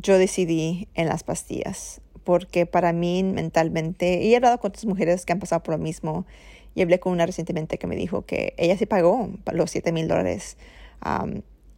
yo 0.00 0.18
decidí 0.18 0.88
en 0.94 1.08
las 1.08 1.24
pastillas, 1.24 2.00
porque 2.24 2.66
para 2.66 2.92
mí 2.92 3.22
mentalmente, 3.22 4.22
y 4.22 4.32
he 4.32 4.36
hablado 4.36 4.58
con 4.58 4.70
otras 4.70 4.84
mujeres 4.84 5.24
que 5.24 5.32
han 5.32 5.38
pasado 5.38 5.62
por 5.62 5.74
lo 5.74 5.78
mismo, 5.78 6.26
y 6.74 6.82
hablé 6.82 7.00
con 7.00 7.12
una 7.12 7.24
recientemente 7.24 7.78
que 7.78 7.86
me 7.86 7.96
dijo 7.96 8.26
que 8.26 8.54
ella 8.58 8.76
se 8.76 8.86
pagó 8.86 9.30
los 9.52 9.70
7 9.70 9.92
mil 9.92 10.08
dólares, 10.08 10.56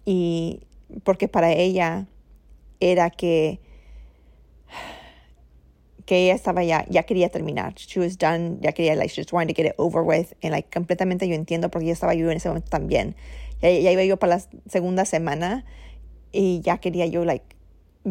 y 0.05 0.61
porque 1.05 1.29
para 1.29 1.53
ella 1.53 2.07
era 2.81 3.11
que 3.11 3.61
que 6.09 6.25
ella 6.25 6.35
estaba 6.35 6.65
ya, 6.65 6.87
ya 6.89 7.03
quería 7.03 7.29
terminar. 7.29 7.75
She 7.75 8.01
was 8.01 8.17
done, 8.17 8.57
ya 8.63 8.73
quería, 8.73 8.97
like, 8.97 9.11
she 9.11 9.21
just 9.21 9.31
wanted 9.31 9.55
to 9.55 9.63
get 9.63 9.69
it 9.69 9.75
over 9.77 10.03
with. 10.03 10.33
And, 10.43 10.53
like, 10.53 10.71
completamente 10.73 11.29
yo 11.29 11.35
entiendo 11.35 11.71
porque 11.71 11.87
yo 11.89 11.93
estaba 11.93 12.15
yo 12.15 12.31
en 12.31 12.39
ese 12.39 12.49
momento 12.49 12.71
también. 12.71 13.15
Ya, 13.61 13.69
ya 13.69 13.93
iba 13.93 14.03
yo 14.05 14.17
para 14.17 14.37
la 14.37 14.43
segunda 14.71 15.05
semana 15.05 15.67
y 16.33 16.63
ya 16.63 16.79
quería 16.79 17.05
yo, 17.05 17.27
like, 17.27 17.45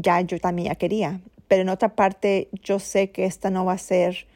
ya 0.02 0.22
yo 0.22 0.40
también 0.40 0.70
ya 0.70 0.76
quería. 0.76 1.22
Pero 1.48 1.62
en 1.62 1.70
otra 1.70 1.96
parte, 1.96 2.50
yo 2.64 2.80
sé 2.80 3.12
que 3.12 3.26
esta 3.26 3.50
no 3.50 3.66
va 3.66 3.74
a 3.74 3.78
ser 3.78 4.28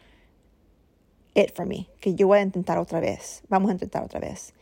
it 1.34 1.56
for 1.56 1.66
me, 1.66 1.88
que 2.00 2.16
yo 2.16 2.28
voy 2.28 2.40
a 2.40 2.42
intentar 2.42 2.78
otra 2.78 3.00
vez. 3.00 3.44
Vamos 3.50 3.70
a 3.70 3.74
intentar 3.74 4.04
otra 4.04 4.20
vez. 4.20 4.54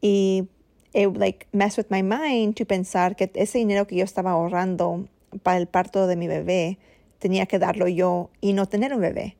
Y 0.00 0.48
it 0.92 1.16
like 1.16 1.46
mess 1.52 1.76
with 1.76 1.86
my 1.90 2.02
mind 2.02 2.56
to 2.56 2.64
pensar 2.64 3.16
que 3.16 3.30
ese 3.34 3.58
dinero 3.58 3.86
que 3.86 3.96
yo 3.96 4.04
estaba 4.04 4.32
ahorrando 4.32 5.06
para 5.42 5.58
el 5.58 5.66
parto 5.66 6.06
de 6.06 6.16
mi 6.16 6.26
bebé 6.26 6.78
tenía 7.18 7.46
que 7.46 7.58
darlo 7.58 7.86
yo 7.86 8.30
y 8.40 8.52
no 8.52 8.66
tener 8.66 8.94
un 8.94 9.00
bebé. 9.00 9.36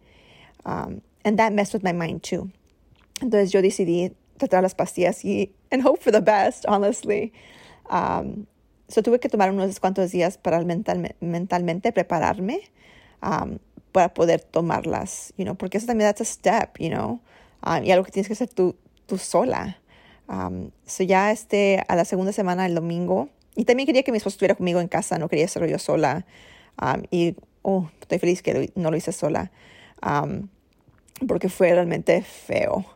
Um, 0.65 1.01
and 1.25 1.39
that 1.39 1.53
messed 1.53 1.75
with 1.75 1.83
my 1.83 1.93
mind 1.93 2.23
too. 2.23 2.51
Entonces 3.21 3.53
yo 3.53 3.63
decidí 3.63 4.13
tratar 4.39 4.63
las 4.63 4.75
pastillas 4.75 5.25
y 5.25 5.53
and 5.71 5.83
hope 5.83 6.03
for 6.03 6.13
the 6.13 6.21
best, 6.21 6.65
honestly. 6.67 7.33
Um, 7.89 8.47
So 8.91 9.03
tuve 9.03 9.21
que 9.21 9.29
tomar 9.29 9.51
unos 9.51 9.79
cuantos 9.79 10.11
días 10.11 10.37
para 10.37 10.61
mental, 10.65 11.15
mentalmente 11.21 11.93
prepararme 11.93 12.61
um, 13.23 13.59
para 13.93 14.13
poder 14.13 14.41
tomarlas, 14.41 15.33
you 15.37 15.45
know, 15.45 15.55
porque 15.55 15.79
eso 15.79 15.87
también 15.87 16.11
es 16.11 16.21
un 16.21 16.27
step, 16.27 16.77
you 16.79 16.89
know, 16.89 17.21
um, 17.65 17.85
y 17.85 17.93
algo 17.93 18.05
que 18.05 18.11
tienes 18.11 18.27
que 18.27 18.33
hacer 18.33 18.49
tú, 18.49 18.75
tú 19.07 19.17
sola. 19.17 19.79
Um, 20.29 20.71
so 20.87 21.05
ya 21.05 21.31
este, 21.31 21.85
a 21.87 21.95
la 21.95 22.05
segunda 22.05 22.33
semana, 22.33 22.67
el 22.67 22.75
domingo, 22.75 23.29
y 23.55 23.65
también 23.65 23.87
quería 23.87 24.03
que 24.03 24.11
mi 24.11 24.19
esposo 24.19 24.35
estuviera 24.35 24.57
conmigo 24.57 24.81
en 24.81 24.89
casa, 24.89 25.19
no 25.19 25.29
quería 25.29 25.45
hacerlo 25.45 25.69
yo 25.69 25.79
sola. 25.79 26.25
Y 27.11 27.37
oh, 27.63 27.91
estoy 28.01 28.19
feliz 28.19 28.43
que 28.43 28.73
no 28.75 28.91
lo 28.91 28.97
hice 28.97 29.13
sola, 29.13 29.51
porque 31.27 31.49
fue 31.49 31.73
realmente 31.73 32.23
feo. 32.23 32.87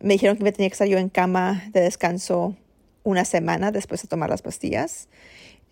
me 0.00 0.14
dijeron 0.14 0.36
que 0.36 0.44
me 0.44 0.52
tenía 0.52 0.68
que 0.68 0.74
estar 0.74 0.86
yo 0.86 0.98
en 0.98 1.08
cama 1.08 1.64
de 1.72 1.80
descanso 1.80 2.56
una 3.04 3.24
semana 3.24 3.70
después 3.70 4.02
de 4.02 4.08
tomar 4.08 4.30
las 4.30 4.42
pastillas. 4.42 5.08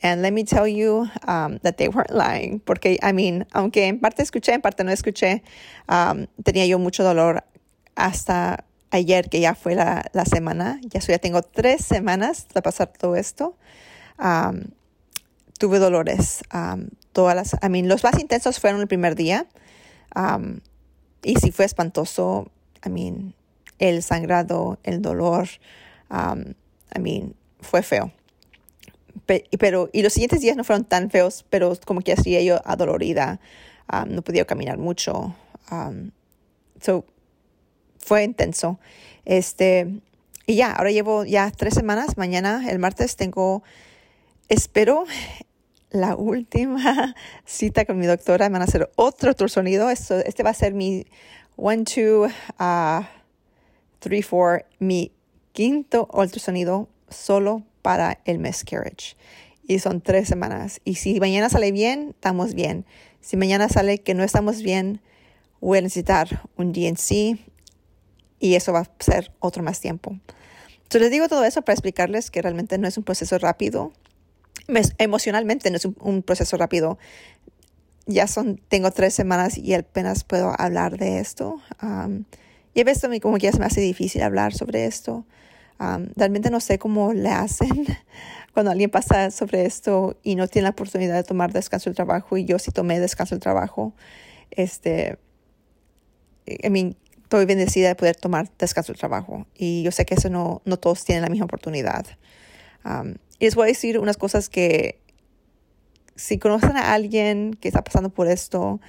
And 0.02 0.22
let 0.22 0.32
me 0.32 0.44
tell 0.44 0.66
you 0.66 1.10
um, 1.28 1.58
that 1.58 1.76
they 1.76 1.88
weren't 1.88 2.10
lying, 2.10 2.60
porque, 2.60 2.98
I 3.02 3.12
mean, 3.12 3.46
aunque 3.52 3.86
en 3.86 4.00
parte 4.00 4.22
escuché, 4.22 4.54
en 4.54 4.62
parte 4.62 4.82
no 4.82 4.92
escuché, 4.92 5.42
um, 5.88 6.26
tenía 6.42 6.64
yo 6.66 6.78
mucho 6.78 7.04
dolor 7.04 7.44
hasta 7.96 8.64
ayer, 8.90 9.28
que 9.28 9.40
ya 9.40 9.54
fue 9.54 9.74
la, 9.74 10.02
la 10.14 10.24
semana. 10.24 10.80
Ya, 10.82 11.00
ya 11.00 11.18
tengo 11.18 11.42
tres 11.42 11.84
semanas 11.84 12.46
de 12.54 12.62
pasar 12.62 12.92
todo 12.98 13.14
esto. 13.14 13.56
Um, 14.18 14.70
tuve 15.58 15.78
dolores. 15.78 16.42
Um, 16.52 16.88
todas 17.12 17.36
las, 17.36 17.54
I 17.62 17.68
mean, 17.68 17.86
los 17.86 18.02
más 18.02 18.18
intensos 18.18 18.58
fueron 18.58 18.80
el 18.80 18.88
primer 18.88 19.14
día. 19.16 19.46
Um, 20.16 20.60
y 21.22 21.36
sí 21.36 21.52
fue 21.52 21.66
espantoso. 21.66 22.50
I 22.84 22.88
mean, 22.88 23.34
el 23.78 24.02
sangrado, 24.02 24.78
el 24.82 25.02
dolor. 25.02 25.48
Um, 26.10 26.54
I 26.94 27.00
mean, 27.00 27.34
fue 27.60 27.82
feo. 27.82 28.12
pero, 29.58 29.90
y 29.92 30.02
los 30.02 30.12
siguientes 30.12 30.40
días 30.40 30.56
no 30.56 30.64
fueron 30.64 30.84
tan 30.84 31.10
feos, 31.10 31.44
pero 31.50 31.76
como 31.84 32.00
que 32.00 32.12
hacía 32.12 32.42
yo 32.42 32.60
adolorida. 32.64 33.40
Um, 33.92 34.14
no 34.14 34.22
podía 34.22 34.44
caminar 34.44 34.78
mucho. 34.78 35.34
Um, 35.70 36.10
so, 36.80 37.04
fue 37.98 38.24
intenso. 38.24 38.78
Este, 39.24 40.00
y 40.46 40.56
ya, 40.56 40.72
ahora 40.72 40.90
llevo 40.90 41.24
ya 41.24 41.50
tres 41.50 41.74
semanas. 41.74 42.16
Mañana, 42.16 42.68
el 42.68 42.78
martes, 42.78 43.16
tengo, 43.16 43.62
espero, 44.48 45.04
la 45.90 46.16
última 46.16 47.14
cita 47.44 47.84
con 47.84 47.98
mi 47.98 48.06
doctora. 48.06 48.48
Me 48.48 48.54
van 48.54 48.62
a 48.62 48.64
hacer 48.64 48.90
otro 48.96 49.30
ultrasonido. 49.30 49.90
Este 49.90 50.42
va 50.42 50.50
a 50.50 50.54
ser 50.54 50.74
mi 50.74 51.06
one, 51.56 51.84
two, 51.84 52.28
uh, 52.58 53.02
three, 54.00 54.22
four, 54.22 54.64
mi 54.78 55.12
quinto 55.52 56.08
ultrasonido 56.12 56.88
solo 57.08 57.62
para 57.82 58.20
el 58.24 58.38
miscarriage. 58.38 59.16
Y 59.66 59.78
son 59.78 60.00
tres 60.00 60.28
semanas. 60.28 60.80
Y 60.84 60.96
si 60.96 61.20
mañana 61.20 61.48
sale 61.48 61.72
bien, 61.72 62.10
estamos 62.10 62.54
bien. 62.54 62.84
Si 63.20 63.36
mañana 63.36 63.68
sale 63.68 63.98
que 63.98 64.14
no 64.14 64.24
estamos 64.24 64.62
bien, 64.62 65.00
voy 65.60 65.78
a 65.78 65.82
necesitar 65.82 66.42
un 66.56 66.72
DNC 66.72 67.38
y 68.40 68.54
eso 68.54 68.72
va 68.72 68.80
a 68.80 68.90
ser 68.98 69.32
otro 69.38 69.62
más 69.62 69.80
tiempo. 69.80 70.18
Entonces 70.82 71.02
les 71.02 71.10
digo 71.12 71.28
todo 71.28 71.44
eso 71.44 71.62
para 71.62 71.74
explicarles 71.74 72.30
que 72.30 72.42
realmente 72.42 72.78
no 72.78 72.88
es 72.88 72.96
un 72.96 73.04
proceso 73.04 73.38
rápido. 73.38 73.92
Emocionalmente 74.98 75.70
no 75.70 75.76
es 75.76 75.84
un, 75.84 76.22
proceso 76.22 76.56
rápido. 76.56 76.98
Ya 78.06 78.26
son, 78.26 78.60
tengo 78.68 78.90
tres 78.90 79.14
semanas 79.14 79.56
y 79.56 79.74
apenas 79.74 80.24
puedo 80.24 80.52
hablar 80.58 80.98
de 80.98 81.20
esto. 81.20 81.60
Y 82.74 82.80
a 82.80 82.84
veces 82.84 83.20
como 83.20 83.36
que 83.36 83.44
ya 83.44 83.52
se 83.52 83.58
me 83.58 83.66
hace 83.66 83.80
difícil 83.80 84.22
hablar 84.22 84.54
sobre 84.54 84.86
esto 84.86 85.24
realmente 86.16 86.50
no 86.50 86.60
sé 86.60 86.78
cómo 86.78 87.12
le 87.12 87.30
hacen 87.30 87.86
cuando 88.54 88.70
alguien 88.70 88.90
pasa 88.90 89.30
sobre 89.30 89.64
esto 89.64 90.18
y 90.22 90.34
no 90.34 90.46
tiene 90.48 90.64
la 90.64 90.70
oportunidad 90.70 91.14
de 91.14 91.24
tomar 91.24 91.52
descanso 91.52 91.88
del 91.88 91.96
trabajo 91.96 92.36
y 92.36 92.44
yo 92.44 92.58
sí 92.58 92.70
tomé 92.70 93.00
descanso 93.00 93.34
del 93.34 93.40
trabajo. 93.40 93.94
Este, 94.50 95.18
I 96.46 96.68
mean, 96.68 96.96
estoy 97.22 97.46
bendecida 97.46 97.88
de 97.88 97.94
poder 97.94 98.16
tomar 98.16 98.50
descanso 98.58 98.92
del 98.92 98.98
trabajo 98.98 99.46
y 99.54 99.82
yo 99.82 99.90
sé 99.90 100.04
que 100.04 100.14
eso 100.14 100.28
no, 100.28 100.60
no 100.64 100.78
todos 100.78 101.04
tienen 101.04 101.22
la 101.22 101.30
misma 101.30 101.46
oportunidad. 101.46 102.06
y 103.38 103.44
les 103.44 103.54
voy 103.54 103.64
a 103.64 103.66
decir 103.68 103.98
unas 103.98 104.16
cosas 104.16 104.48
que 104.50 105.00
si 106.14 106.38
conocen 106.38 106.76
a 106.76 106.92
alguien 106.92 107.54
que 107.58 107.68
está 107.68 107.82
pasando 107.82 108.10
por 108.10 108.28
esto, 108.28 108.80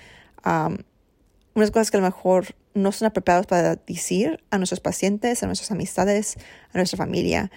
unas 0.43 1.71
cosas 1.71 1.89
que 1.91 1.97
a 1.97 2.01
lo 2.01 2.07
mejor 2.07 2.55
no 2.73 2.91
son 2.91 3.11
preparados 3.11 3.47
para 3.47 3.75
decir 3.75 4.43
a 4.49 4.57
nuestros 4.57 4.79
pacientes, 4.79 5.43
a 5.43 5.47
nuestras 5.47 5.71
amistades, 5.71 6.37
a 6.73 6.77
nuestra 6.77 6.97
familia. 6.97 7.51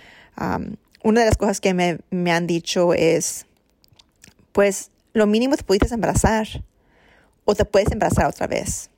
Una 1.03 1.20
de 1.20 1.27
las 1.27 1.37
cosas 1.37 1.61
que 1.61 1.74
me, 1.74 1.98
me, 2.11 2.33
han 2.33 2.46
dicho 2.46 2.94
es, 2.94 3.46
pues 4.53 4.90
lo 5.12 5.27
mínimo 5.27 5.57
te 5.57 5.64
pudiste 5.64 5.92
embarazar 5.94 6.46
o 7.44 7.55
te 7.55 7.64
puedes 7.64 7.92
embarazar 7.92 8.27
otra 8.27 8.46
vez. 8.46 8.90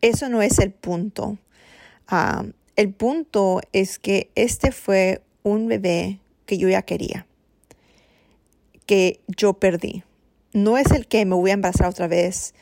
Eso 0.00 0.28
no 0.28 0.42
es 0.42 0.58
el 0.58 0.72
punto. 0.72 1.38
Um, 2.10 2.52
el 2.76 2.92
punto 2.92 3.60
es 3.72 3.98
que 3.98 4.30
este 4.34 4.72
fue 4.72 5.22
un 5.42 5.68
bebé 5.68 6.20
que 6.46 6.58
yo 6.58 6.68
ya 6.68 6.82
quería, 6.82 7.26
que 8.86 9.20
yo 9.28 9.52
perdí. 9.54 10.02
No 10.52 10.78
es 10.78 10.90
el 10.90 11.06
que 11.06 11.24
me 11.26 11.36
voy 11.36 11.50
a 11.50 11.54
embarazar 11.54 11.88
otra 11.88 12.08
vez 12.08 12.54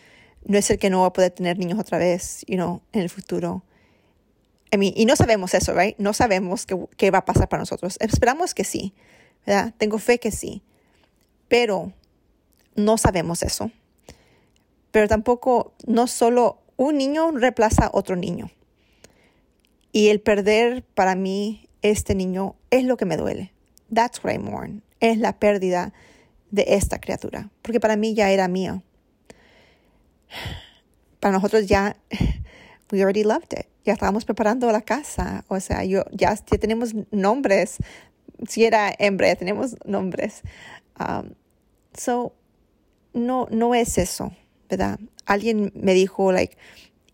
no 0.44 0.58
es 0.58 0.70
el 0.70 0.78
que 0.78 0.90
no 0.90 1.02
va 1.02 1.08
a 1.08 1.12
poder 1.12 1.30
tener 1.32 1.58
niños 1.58 1.78
otra 1.78 1.98
vez, 1.98 2.44
you 2.46 2.56
know, 2.56 2.82
en 2.92 3.02
el 3.02 3.10
futuro. 3.10 3.64
I 4.72 4.76
mean, 4.76 4.92
y 4.96 5.06
no 5.06 5.16
sabemos 5.16 5.54
eso, 5.54 5.74
right? 5.74 5.96
No 5.98 6.12
sabemos 6.12 6.66
qué, 6.66 6.76
qué 6.96 7.10
va 7.10 7.18
a 7.18 7.24
pasar 7.24 7.48
para 7.48 7.62
nosotros. 7.62 7.96
Esperamos 8.00 8.54
que 8.54 8.64
sí, 8.64 8.94
¿verdad? 9.46 9.74
Tengo 9.78 9.98
fe 9.98 10.18
que 10.18 10.30
sí. 10.30 10.62
Pero 11.48 11.92
no 12.76 12.98
sabemos 12.98 13.42
eso. 13.42 13.70
Pero 14.90 15.08
tampoco, 15.08 15.72
no 15.86 16.06
solo 16.06 16.58
un 16.76 16.96
niño 16.96 17.30
reemplaza 17.32 17.86
a 17.86 17.90
otro 17.92 18.16
niño. 18.16 18.50
Y 19.92 20.08
el 20.08 20.20
perder 20.20 20.84
para 20.94 21.14
mí 21.14 21.68
este 21.82 22.14
niño 22.14 22.56
es 22.70 22.84
lo 22.84 22.96
que 22.96 23.04
me 23.04 23.16
duele. 23.16 23.52
That's 23.92 24.22
what 24.22 24.32
I 24.34 24.38
mourn. 24.38 24.82
Es 25.00 25.18
la 25.18 25.38
pérdida 25.38 25.92
de 26.50 26.64
esta 26.68 26.98
criatura. 26.98 27.50
Porque 27.62 27.80
para 27.80 27.96
mí 27.96 28.14
ya 28.14 28.30
era 28.30 28.48
mío 28.48 28.82
para 31.20 31.32
nosotros 31.32 31.66
ya, 31.66 31.96
we 32.92 33.02
already 33.02 33.24
loved 33.24 33.52
it. 33.52 33.66
Ya 33.84 33.94
estábamos 33.94 34.24
preparando 34.24 34.70
la 34.70 34.82
casa. 34.82 35.44
O 35.48 35.60
sea, 35.60 35.84
yo, 35.84 36.04
ya, 36.12 36.36
tenemos 36.36 36.94
nombres. 37.10 37.78
Si 38.46 38.64
era 38.64 38.94
hembra, 38.98 39.28
ya 39.28 39.36
tenemos 39.36 39.76
nombres. 39.84 40.42
Um, 40.98 41.30
so, 41.94 42.34
no, 43.14 43.46
no 43.50 43.74
es 43.74 43.98
eso, 43.98 44.32
¿verdad? 44.68 44.98
Alguien 45.26 45.72
me 45.74 45.94
dijo, 45.94 46.32
like, 46.32 46.56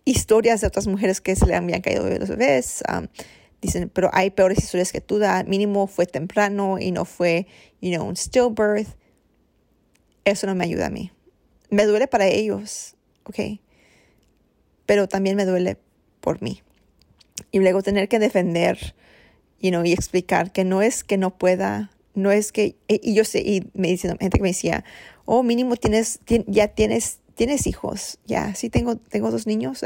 historias 0.05 0.61
de 0.61 0.67
otras 0.67 0.87
mujeres 0.87 1.21
que 1.21 1.37
se 1.37 1.47
le 1.47 1.55
habían 1.55 1.81
caído 1.81 2.09
los 2.09 2.29
bebés. 2.29 2.83
Um, 2.93 3.07
dicen, 3.63 3.89
pero 3.89 4.11
hay 4.13 4.31
peores 4.31 4.59
historias 4.59 4.93
que 4.93 5.01
tú 5.01 5.19
da. 5.19 5.45
Mínimo 5.45 5.87
fue 5.87 6.07
temprano 6.07 6.79
y 6.79 6.93
no 6.93 7.05
fue, 7.05 7.47
you 7.81 7.93
know, 7.93 8.07
un 8.07 8.17
stillbirth. 8.17 8.97
Eso 10.25 10.47
no 10.47 10.55
me 10.55 10.65
ayuda 10.65 10.87
a 10.87 10.91
mí. 10.91 11.13
Me 11.71 11.87
duele 11.87 12.07
para 12.07 12.27
ellos, 12.27 12.97
¿ok? 13.25 13.61
Pero 14.87 15.09
también 15.09 15.37
me 15.37 15.45
duele 15.45 15.79
por 16.21 16.43
mí. 16.43 16.63
Y 17.51 17.59
luego 17.61 17.83
tener 17.83 18.09
que 18.09 18.19
defender, 18.19 18.95
you 19.61 19.71
know, 19.71 19.85
y 19.85 19.93
explicar 19.93 20.53
que 20.53 20.65
no 20.65 20.83
es 20.83 21.05
que 21.05 21.19
no 21.19 21.37
pueda, 21.37 21.91
no 22.15 22.33
es 22.33 22.53
que, 22.53 22.77
y 22.89 23.15
yo 23.15 23.25
sé, 23.25 23.41
y 23.41 23.71
me 23.75 23.89
dicen, 23.89 24.17
gente 24.19 24.39
que 24.39 24.43
me 24.43 24.51
decía, 24.51 24.85
oh, 25.25 25.43
mínimo 25.43 25.77
tienes, 25.77 26.21
ya 26.47 26.69
tienes, 26.69 27.19
tienes 27.35 27.67
hijos, 27.67 28.19
ya, 28.27 28.55
sí 28.55 28.71
tengo, 28.71 28.97
tengo 28.97 29.31
dos 29.31 29.47
niños, 29.47 29.85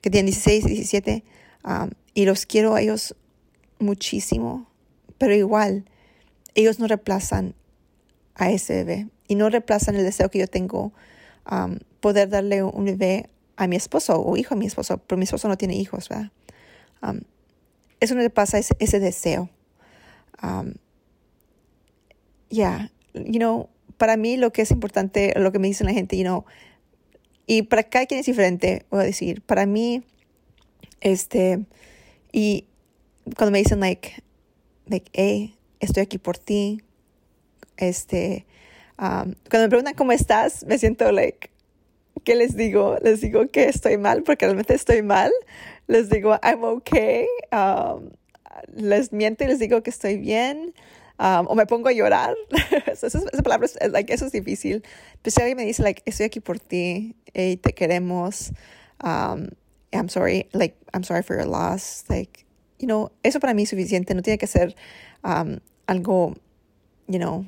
que 0.00 0.10
tienen 0.10 0.26
16 0.26 0.64
y 0.66 0.68
17, 0.68 1.24
um, 1.64 1.90
y 2.14 2.24
los 2.24 2.46
quiero 2.46 2.74
a 2.74 2.80
ellos 2.80 3.16
muchísimo, 3.78 4.68
pero 5.18 5.34
igual, 5.34 5.84
ellos 6.54 6.78
no 6.78 6.86
reemplazan 6.86 7.54
a 8.34 8.50
ese 8.50 8.84
bebé 8.84 9.08
y 9.28 9.34
no 9.34 9.50
reemplazan 9.50 9.96
el 9.96 10.04
deseo 10.04 10.30
que 10.30 10.38
yo 10.38 10.46
tengo 10.46 10.92
um, 11.50 11.78
poder 12.00 12.28
darle 12.28 12.62
un 12.62 12.84
bebé 12.84 13.28
a 13.56 13.66
mi 13.66 13.76
esposo 13.76 14.20
o 14.20 14.36
hijo 14.36 14.54
a 14.54 14.56
mi 14.56 14.66
esposo, 14.66 14.98
pero 14.98 15.18
mi 15.18 15.24
esposo 15.24 15.48
no 15.48 15.56
tiene 15.56 15.76
hijos, 15.76 16.08
¿verdad? 16.08 16.30
Um, 17.02 17.20
eso 18.00 18.14
no 18.14 18.22
le 18.22 18.30
pasa 18.30 18.58
ese, 18.58 18.74
ese 18.78 19.00
deseo. 19.00 19.50
Um, 20.42 20.74
yeah, 22.48 22.90
you 23.14 23.38
know, 23.38 23.68
para 23.98 24.16
mí 24.16 24.36
lo 24.36 24.52
que 24.52 24.62
es 24.62 24.70
importante, 24.70 25.34
lo 25.38 25.52
que 25.52 25.58
me 25.58 25.68
dice 25.68 25.84
la 25.84 25.92
gente, 25.92 26.16
you 26.16 26.24
know, 26.24 26.44
y 27.46 27.62
para 27.62 27.82
cada 27.82 28.06
quien 28.06 28.20
es 28.20 28.26
diferente, 28.26 28.86
voy 28.90 29.00
a 29.00 29.04
decir, 29.04 29.42
para 29.42 29.66
mí, 29.66 30.04
este, 31.00 31.66
y 32.32 32.66
cuando 33.36 33.50
me 33.50 33.58
dicen, 33.58 33.80
like, 33.80 34.22
like, 34.86 35.10
hey, 35.12 35.58
estoy 35.80 36.04
aquí 36.04 36.16
por 36.18 36.38
ti, 36.38 36.80
este, 37.76 38.46
um, 38.98 39.34
cuando 39.50 39.62
me 39.62 39.68
preguntan 39.68 39.94
cómo 39.94 40.12
estás, 40.12 40.64
me 40.64 40.78
siento, 40.78 41.10
like, 41.10 41.50
¿qué 42.24 42.34
les 42.34 42.56
digo? 42.56 42.96
Les 43.02 43.20
digo 43.20 43.48
que 43.48 43.64
estoy 43.68 43.98
mal 43.98 44.22
porque 44.22 44.46
realmente 44.46 44.74
estoy 44.74 45.02
mal. 45.02 45.32
Les 45.86 46.08
digo, 46.08 46.38
I'm 46.42 46.64
okay. 46.64 47.26
Um, 47.52 48.10
les 48.74 49.12
miento 49.12 49.44
y 49.44 49.48
les 49.48 49.58
digo 49.58 49.82
que 49.82 49.90
estoy 49.90 50.18
bien. 50.18 50.74
Um, 51.18 51.46
o 51.48 51.54
me 51.54 51.66
pongo 51.66 51.88
a 51.88 51.92
llorar. 51.92 52.34
esa, 52.86 53.06
esa, 53.06 53.42
palabra 53.42 53.66
es, 53.66 53.76
like, 53.90 54.12
eso 54.12 54.26
es 54.26 54.32
difícil. 54.32 54.82
Pero 55.22 55.32
si 55.34 55.40
alguien 55.42 55.56
me 55.58 55.64
dice, 55.64 55.82
like, 55.82 56.02
estoy 56.06 56.26
aquí 56.26 56.40
por 56.40 56.58
ti, 56.58 57.14
hey, 57.34 57.56
te 57.56 57.74
queremos, 57.74 58.52
um, 59.04 59.48
I'm 59.92 60.08
sorry, 60.08 60.48
like, 60.52 60.76
I'm 60.94 61.04
sorry 61.04 61.22
for 61.22 61.36
your 61.36 61.46
loss, 61.46 62.04
like, 62.08 62.46
you 62.78 62.86
know, 62.86 63.12
eso 63.22 63.38
para 63.38 63.52
mí 63.52 63.64
es 63.64 63.70
suficiente. 63.70 64.14
No 64.14 64.22
tiene 64.22 64.38
que 64.38 64.46
ser 64.46 64.74
um, 65.22 65.58
algo, 65.86 66.34
you 67.06 67.18
know, 67.18 67.44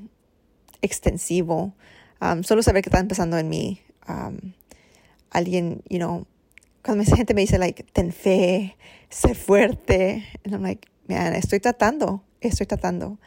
extensivo. 0.82 1.72
Um, 2.20 2.42
solo 2.42 2.62
saber 2.62 2.82
que 2.82 2.90
está 2.90 3.00
empezando 3.00 3.38
en 3.38 3.48
mí. 3.48 3.80
Um, 4.06 4.52
alguien, 5.32 5.82
you 5.88 5.98
know, 5.98 6.26
cuando 6.82 7.04
la 7.04 7.16
gente 7.16 7.34
me 7.34 7.42
dice, 7.42 7.58
like, 7.58 7.84
ten 7.92 8.12
fe, 8.12 8.76
sé 9.10 9.34
fuerte, 9.34 10.24
and 10.44 10.54
I'm 10.54 10.62
like, 10.62 10.88
man, 11.08 11.34
estoy 11.34 11.60
tratando, 11.60 12.22
estoy 12.40 12.66
tratando. 12.66 13.18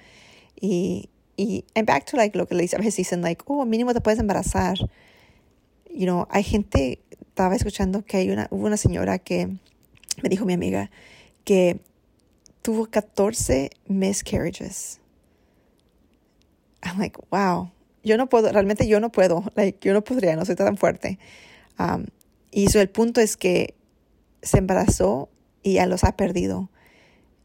Y, 0.60 1.10
y 1.38 1.66
and 1.76 1.88
back 1.88 2.06
to, 2.06 2.18
like, 2.18 2.38
lo 2.38 2.48
que 2.48 2.56
le 2.56 2.64
a 2.64 2.78
veces 2.78 2.96
dicen, 2.96 3.22
like, 3.22 3.44
oh, 3.48 3.66
mínimo 3.66 3.94
te 3.94 4.02
puedes 4.02 4.20
embarazar. 4.20 4.78
You 5.90 6.06
know, 6.06 6.28
hay 6.30 6.44
gente, 6.44 7.00
estaba 7.22 7.56
escuchando 7.56 8.04
que 8.04 8.18
hay 8.18 8.30
una, 8.30 8.48
hubo 8.52 8.66
una 8.66 8.78
señora 8.78 9.20
que, 9.20 9.48
me 10.22 10.30
dijo 10.30 10.46
mi 10.46 10.54
amiga, 10.54 10.92
que 11.44 11.80
tuvo 12.62 12.88
14 12.88 13.70
miscarriages. 13.88 15.00
I'm 16.84 17.00
like, 17.00 17.18
wow. 17.32 17.72
Yo 18.04 18.18
no 18.18 18.28
puedo, 18.28 18.52
realmente 18.52 18.88
yo 18.88 19.00
no 19.00 19.12
puedo, 19.12 19.44
like, 19.56 19.80
yo 19.82 19.94
no 19.94 20.04
podría, 20.04 20.36
no 20.36 20.46
soy 20.46 20.56
tan 20.56 20.78
fuerte. 20.78 21.20
Um, 21.80 22.06
y 22.52 22.68
so 22.70 22.80
el 22.80 22.90
punto 22.90 23.22
es 23.22 23.38
que 23.38 23.76
se 24.42 24.60
embarazó 24.60 25.30
y 25.64 25.74
ya 25.74 25.86
los 25.86 26.04
ha 26.04 26.16
perdido. 26.16 26.70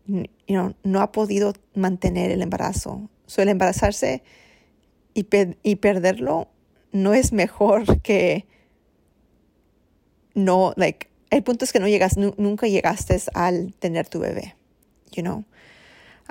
You 0.07 0.27
know, 0.49 0.75
no 0.83 1.01
ha 1.01 1.13
podido 1.13 1.55
mantener 1.75 2.31
el 2.31 2.43
embarazo. 2.43 3.09
So 3.27 3.43
embarazarse 3.43 4.23
y, 5.15 5.27
y 5.63 5.77
perderlo 5.77 6.49
no 6.93 7.15
es 7.15 7.33
mejor 7.33 8.01
que 8.03 8.47
no, 10.35 10.73
like, 10.77 11.09
el 11.31 11.43
punto 11.43 11.65
es 11.65 11.73
que 11.73 11.81
no 11.81 11.89
llegas, 11.89 12.17
nunca 12.17 12.67
llegaste 12.67 13.21
al 13.35 13.75
tener 13.75 14.09
tu 14.09 14.19
bebé, 14.19 14.57
you 15.13 15.23
know. 15.23 15.45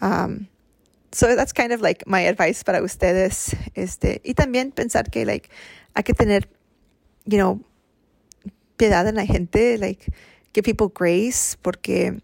Um, 0.02 0.48
so 1.12 1.36
that's 1.36 1.54
kind 1.54 1.72
of 1.72 1.82
like 1.82 2.06
my 2.06 2.28
advice 2.28 2.64
para 2.64 2.82
ustedes. 2.82 3.56
Este, 3.76 4.22
y 4.24 4.34
también 4.34 4.72
pensar 4.72 5.10
que, 5.10 5.26
like, 5.26 5.50
hay 5.96 6.04
que 6.04 6.14
tener, 6.14 6.50
you 7.26 7.38
know, 7.38 7.62
piedad 8.80 9.06
en 9.08 9.15
la 9.15 9.26
gente, 9.26 9.78
like, 9.78 10.10
give 10.54 10.63
people 10.63 10.88
grace, 10.98 11.58
porque 11.62 12.18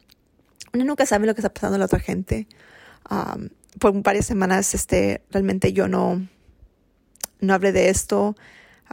uno 0.73 0.85
nunca 0.85 1.05
sabe 1.05 1.27
lo 1.27 1.35
que 1.35 1.41
está 1.41 1.53
pasando 1.53 1.75
en 1.75 1.81
la 1.81 1.85
otra 1.85 1.99
gente. 1.99 2.47
Um, 3.11 3.49
por 3.77 3.93
varias 4.01 4.25
semanas, 4.25 4.73
este, 4.73 5.21
realmente 5.31 5.73
yo 5.73 5.89
no, 5.89 6.25
no 7.41 7.53
hablé 7.53 7.73
de 7.73 7.89
esto, 7.89 8.35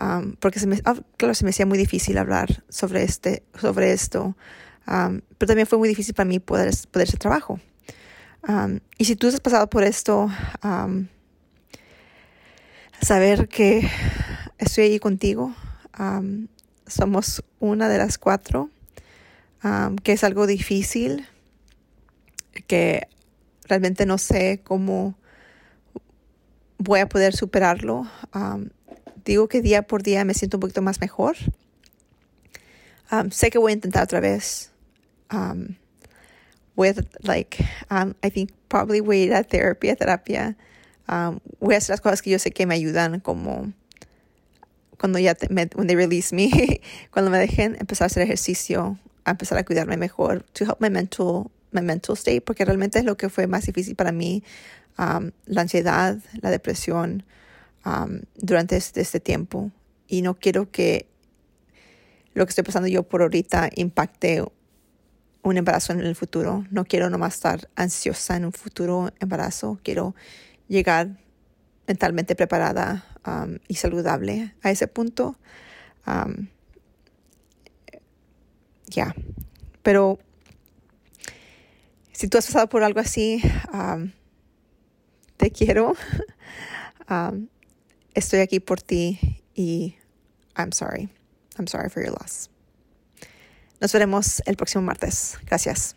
um, 0.00 0.34
porque 0.40 0.58
se 0.58 0.66
me, 0.66 0.80
ah, 0.84 0.96
claro, 1.16 1.34
se 1.34 1.44
me 1.44 1.50
hacía 1.50 1.64
muy 1.64 1.78
difícil 1.78 2.18
hablar 2.18 2.64
sobre 2.68 3.04
este, 3.04 3.44
sobre 3.54 3.92
esto. 3.92 4.36
Um, 4.88 5.20
pero 5.38 5.46
también 5.46 5.68
fue 5.68 5.78
muy 5.78 5.88
difícil 5.88 6.14
para 6.14 6.28
mí 6.28 6.40
poder, 6.40 6.74
poder 6.90 7.06
hacer 7.06 7.20
trabajo. 7.20 7.60
Um, 8.48 8.80
y 8.98 9.04
si 9.04 9.14
tú 9.14 9.28
has 9.28 9.40
pasado 9.40 9.70
por 9.70 9.84
esto, 9.84 10.28
um, 10.64 11.06
saber 13.00 13.46
que 13.46 13.88
estoy 14.58 14.84
ahí 14.84 14.98
contigo, 14.98 15.54
um, 15.96 16.48
somos 16.92 17.44
una 17.60 17.88
de 17.88 17.98
las 17.98 18.18
cuatro, 18.18 18.70
que 20.02 20.12
es 20.12 20.24
algo 20.24 20.46
difícil, 20.46 21.26
que 22.66 23.08
realmente 23.68 24.06
no 24.06 24.18
sé 24.18 24.60
cómo 24.62 25.16
voy 26.78 27.00
a 27.00 27.08
poder 27.08 27.34
superarlo. 27.34 28.06
digo 29.24 29.48
que 29.48 29.62
día 29.62 29.82
por 29.82 30.02
día 30.02 30.24
me 30.24 30.34
siento 30.34 30.56
un 30.56 30.62
poquito 30.62 30.82
más 30.82 31.00
mejor. 31.00 31.36
sé 33.30 33.50
que 33.50 33.58
voy 33.58 33.72
a 33.72 33.74
intentar 33.74 34.04
otra 34.04 34.20
vez. 34.20 34.70
with 36.76 37.06
like 37.22 37.64
um, 37.90 38.14
I 38.22 38.30
think 38.30 38.50
probably 38.68 39.00
voy 39.00 39.22
a 39.22 39.24
ir 39.24 39.34
a 39.34 39.44
terapia, 39.44 39.96
terapia. 39.96 40.56
Um, 41.08 41.40
voy 41.60 41.74
a 41.74 41.78
hacer 41.78 41.90
las 41.90 42.00
cosas 42.00 42.22
que 42.22 42.30
yo 42.30 42.38
sé 42.38 42.52
que 42.52 42.66
me 42.66 42.74
ayudan 42.74 43.20
como 43.20 43.72
cuando 44.98 45.18
ya 45.18 45.34
te, 45.34 45.48
me, 45.48 45.68
when 45.74 45.86
they 45.86 45.96
release 45.96 46.34
me, 46.34 46.80
cuando 47.10 47.30
me 47.30 47.38
dejen 47.38 47.76
empezar 47.80 48.04
a 48.04 48.06
hacer 48.06 48.22
ejercicio, 48.22 48.98
a 49.24 49.30
empezar 49.32 49.58
a 49.58 49.64
cuidarme 49.64 49.96
mejor, 49.96 50.44
to 50.52 50.64
help 50.64 50.80
my 50.80 50.90
mental, 50.90 51.50
my 51.72 51.82
mental 51.82 52.16
state, 52.16 52.40
porque 52.40 52.64
realmente 52.64 52.98
es 52.98 53.04
lo 53.04 53.16
que 53.16 53.28
fue 53.28 53.46
más 53.46 53.66
difícil 53.66 53.96
para 53.96 54.12
mí, 54.12 54.42
um, 54.98 55.30
la 55.46 55.62
ansiedad, 55.62 56.18
la 56.40 56.50
depresión 56.50 57.24
um, 57.84 58.20
durante 58.36 58.76
este, 58.76 59.00
este 59.00 59.20
tiempo. 59.20 59.70
Y 60.08 60.22
no 60.22 60.34
quiero 60.34 60.70
que 60.70 61.06
lo 62.34 62.44
que 62.46 62.50
estoy 62.50 62.64
pasando 62.64 62.88
yo 62.88 63.02
por 63.02 63.22
ahorita 63.22 63.70
impacte 63.74 64.44
un 65.42 65.56
embarazo 65.56 65.92
en 65.92 66.00
el 66.00 66.14
futuro. 66.14 66.64
No 66.70 66.84
quiero 66.84 67.10
nomás 67.10 67.34
estar 67.34 67.68
ansiosa 67.76 68.36
en 68.36 68.44
un 68.44 68.52
futuro 68.52 69.12
embarazo. 69.20 69.78
Quiero 69.82 70.14
llegar 70.68 71.18
mentalmente 71.86 72.34
preparada 72.36 73.04
um, 73.26 73.58
y 73.68 73.74
saludable 73.74 74.54
a 74.62 74.70
ese 74.70 74.88
punto. 74.88 75.36
Ya. 78.86 79.14
Pero 79.82 80.18
si 82.12 82.28
tú 82.28 82.38
has 82.38 82.46
pasado 82.46 82.68
por 82.68 82.82
algo 82.82 83.00
así, 83.00 83.42
te 85.36 85.50
quiero. 85.50 85.94
estoy 88.14 88.40
aquí 88.40 88.60
por 88.60 88.80
ti 88.80 89.42
y 89.54 89.96
I'm 90.56 90.72
sorry. 90.72 91.08
I'm 91.58 91.66
sorry 91.66 91.88
for 91.88 92.02
your 92.02 92.12
loss. 92.12 92.50
Nos 93.80 93.92
veremos 93.92 94.42
el 94.46 94.56
próximo 94.56 94.82
martes. 94.82 95.38
Gracias. 95.46 95.96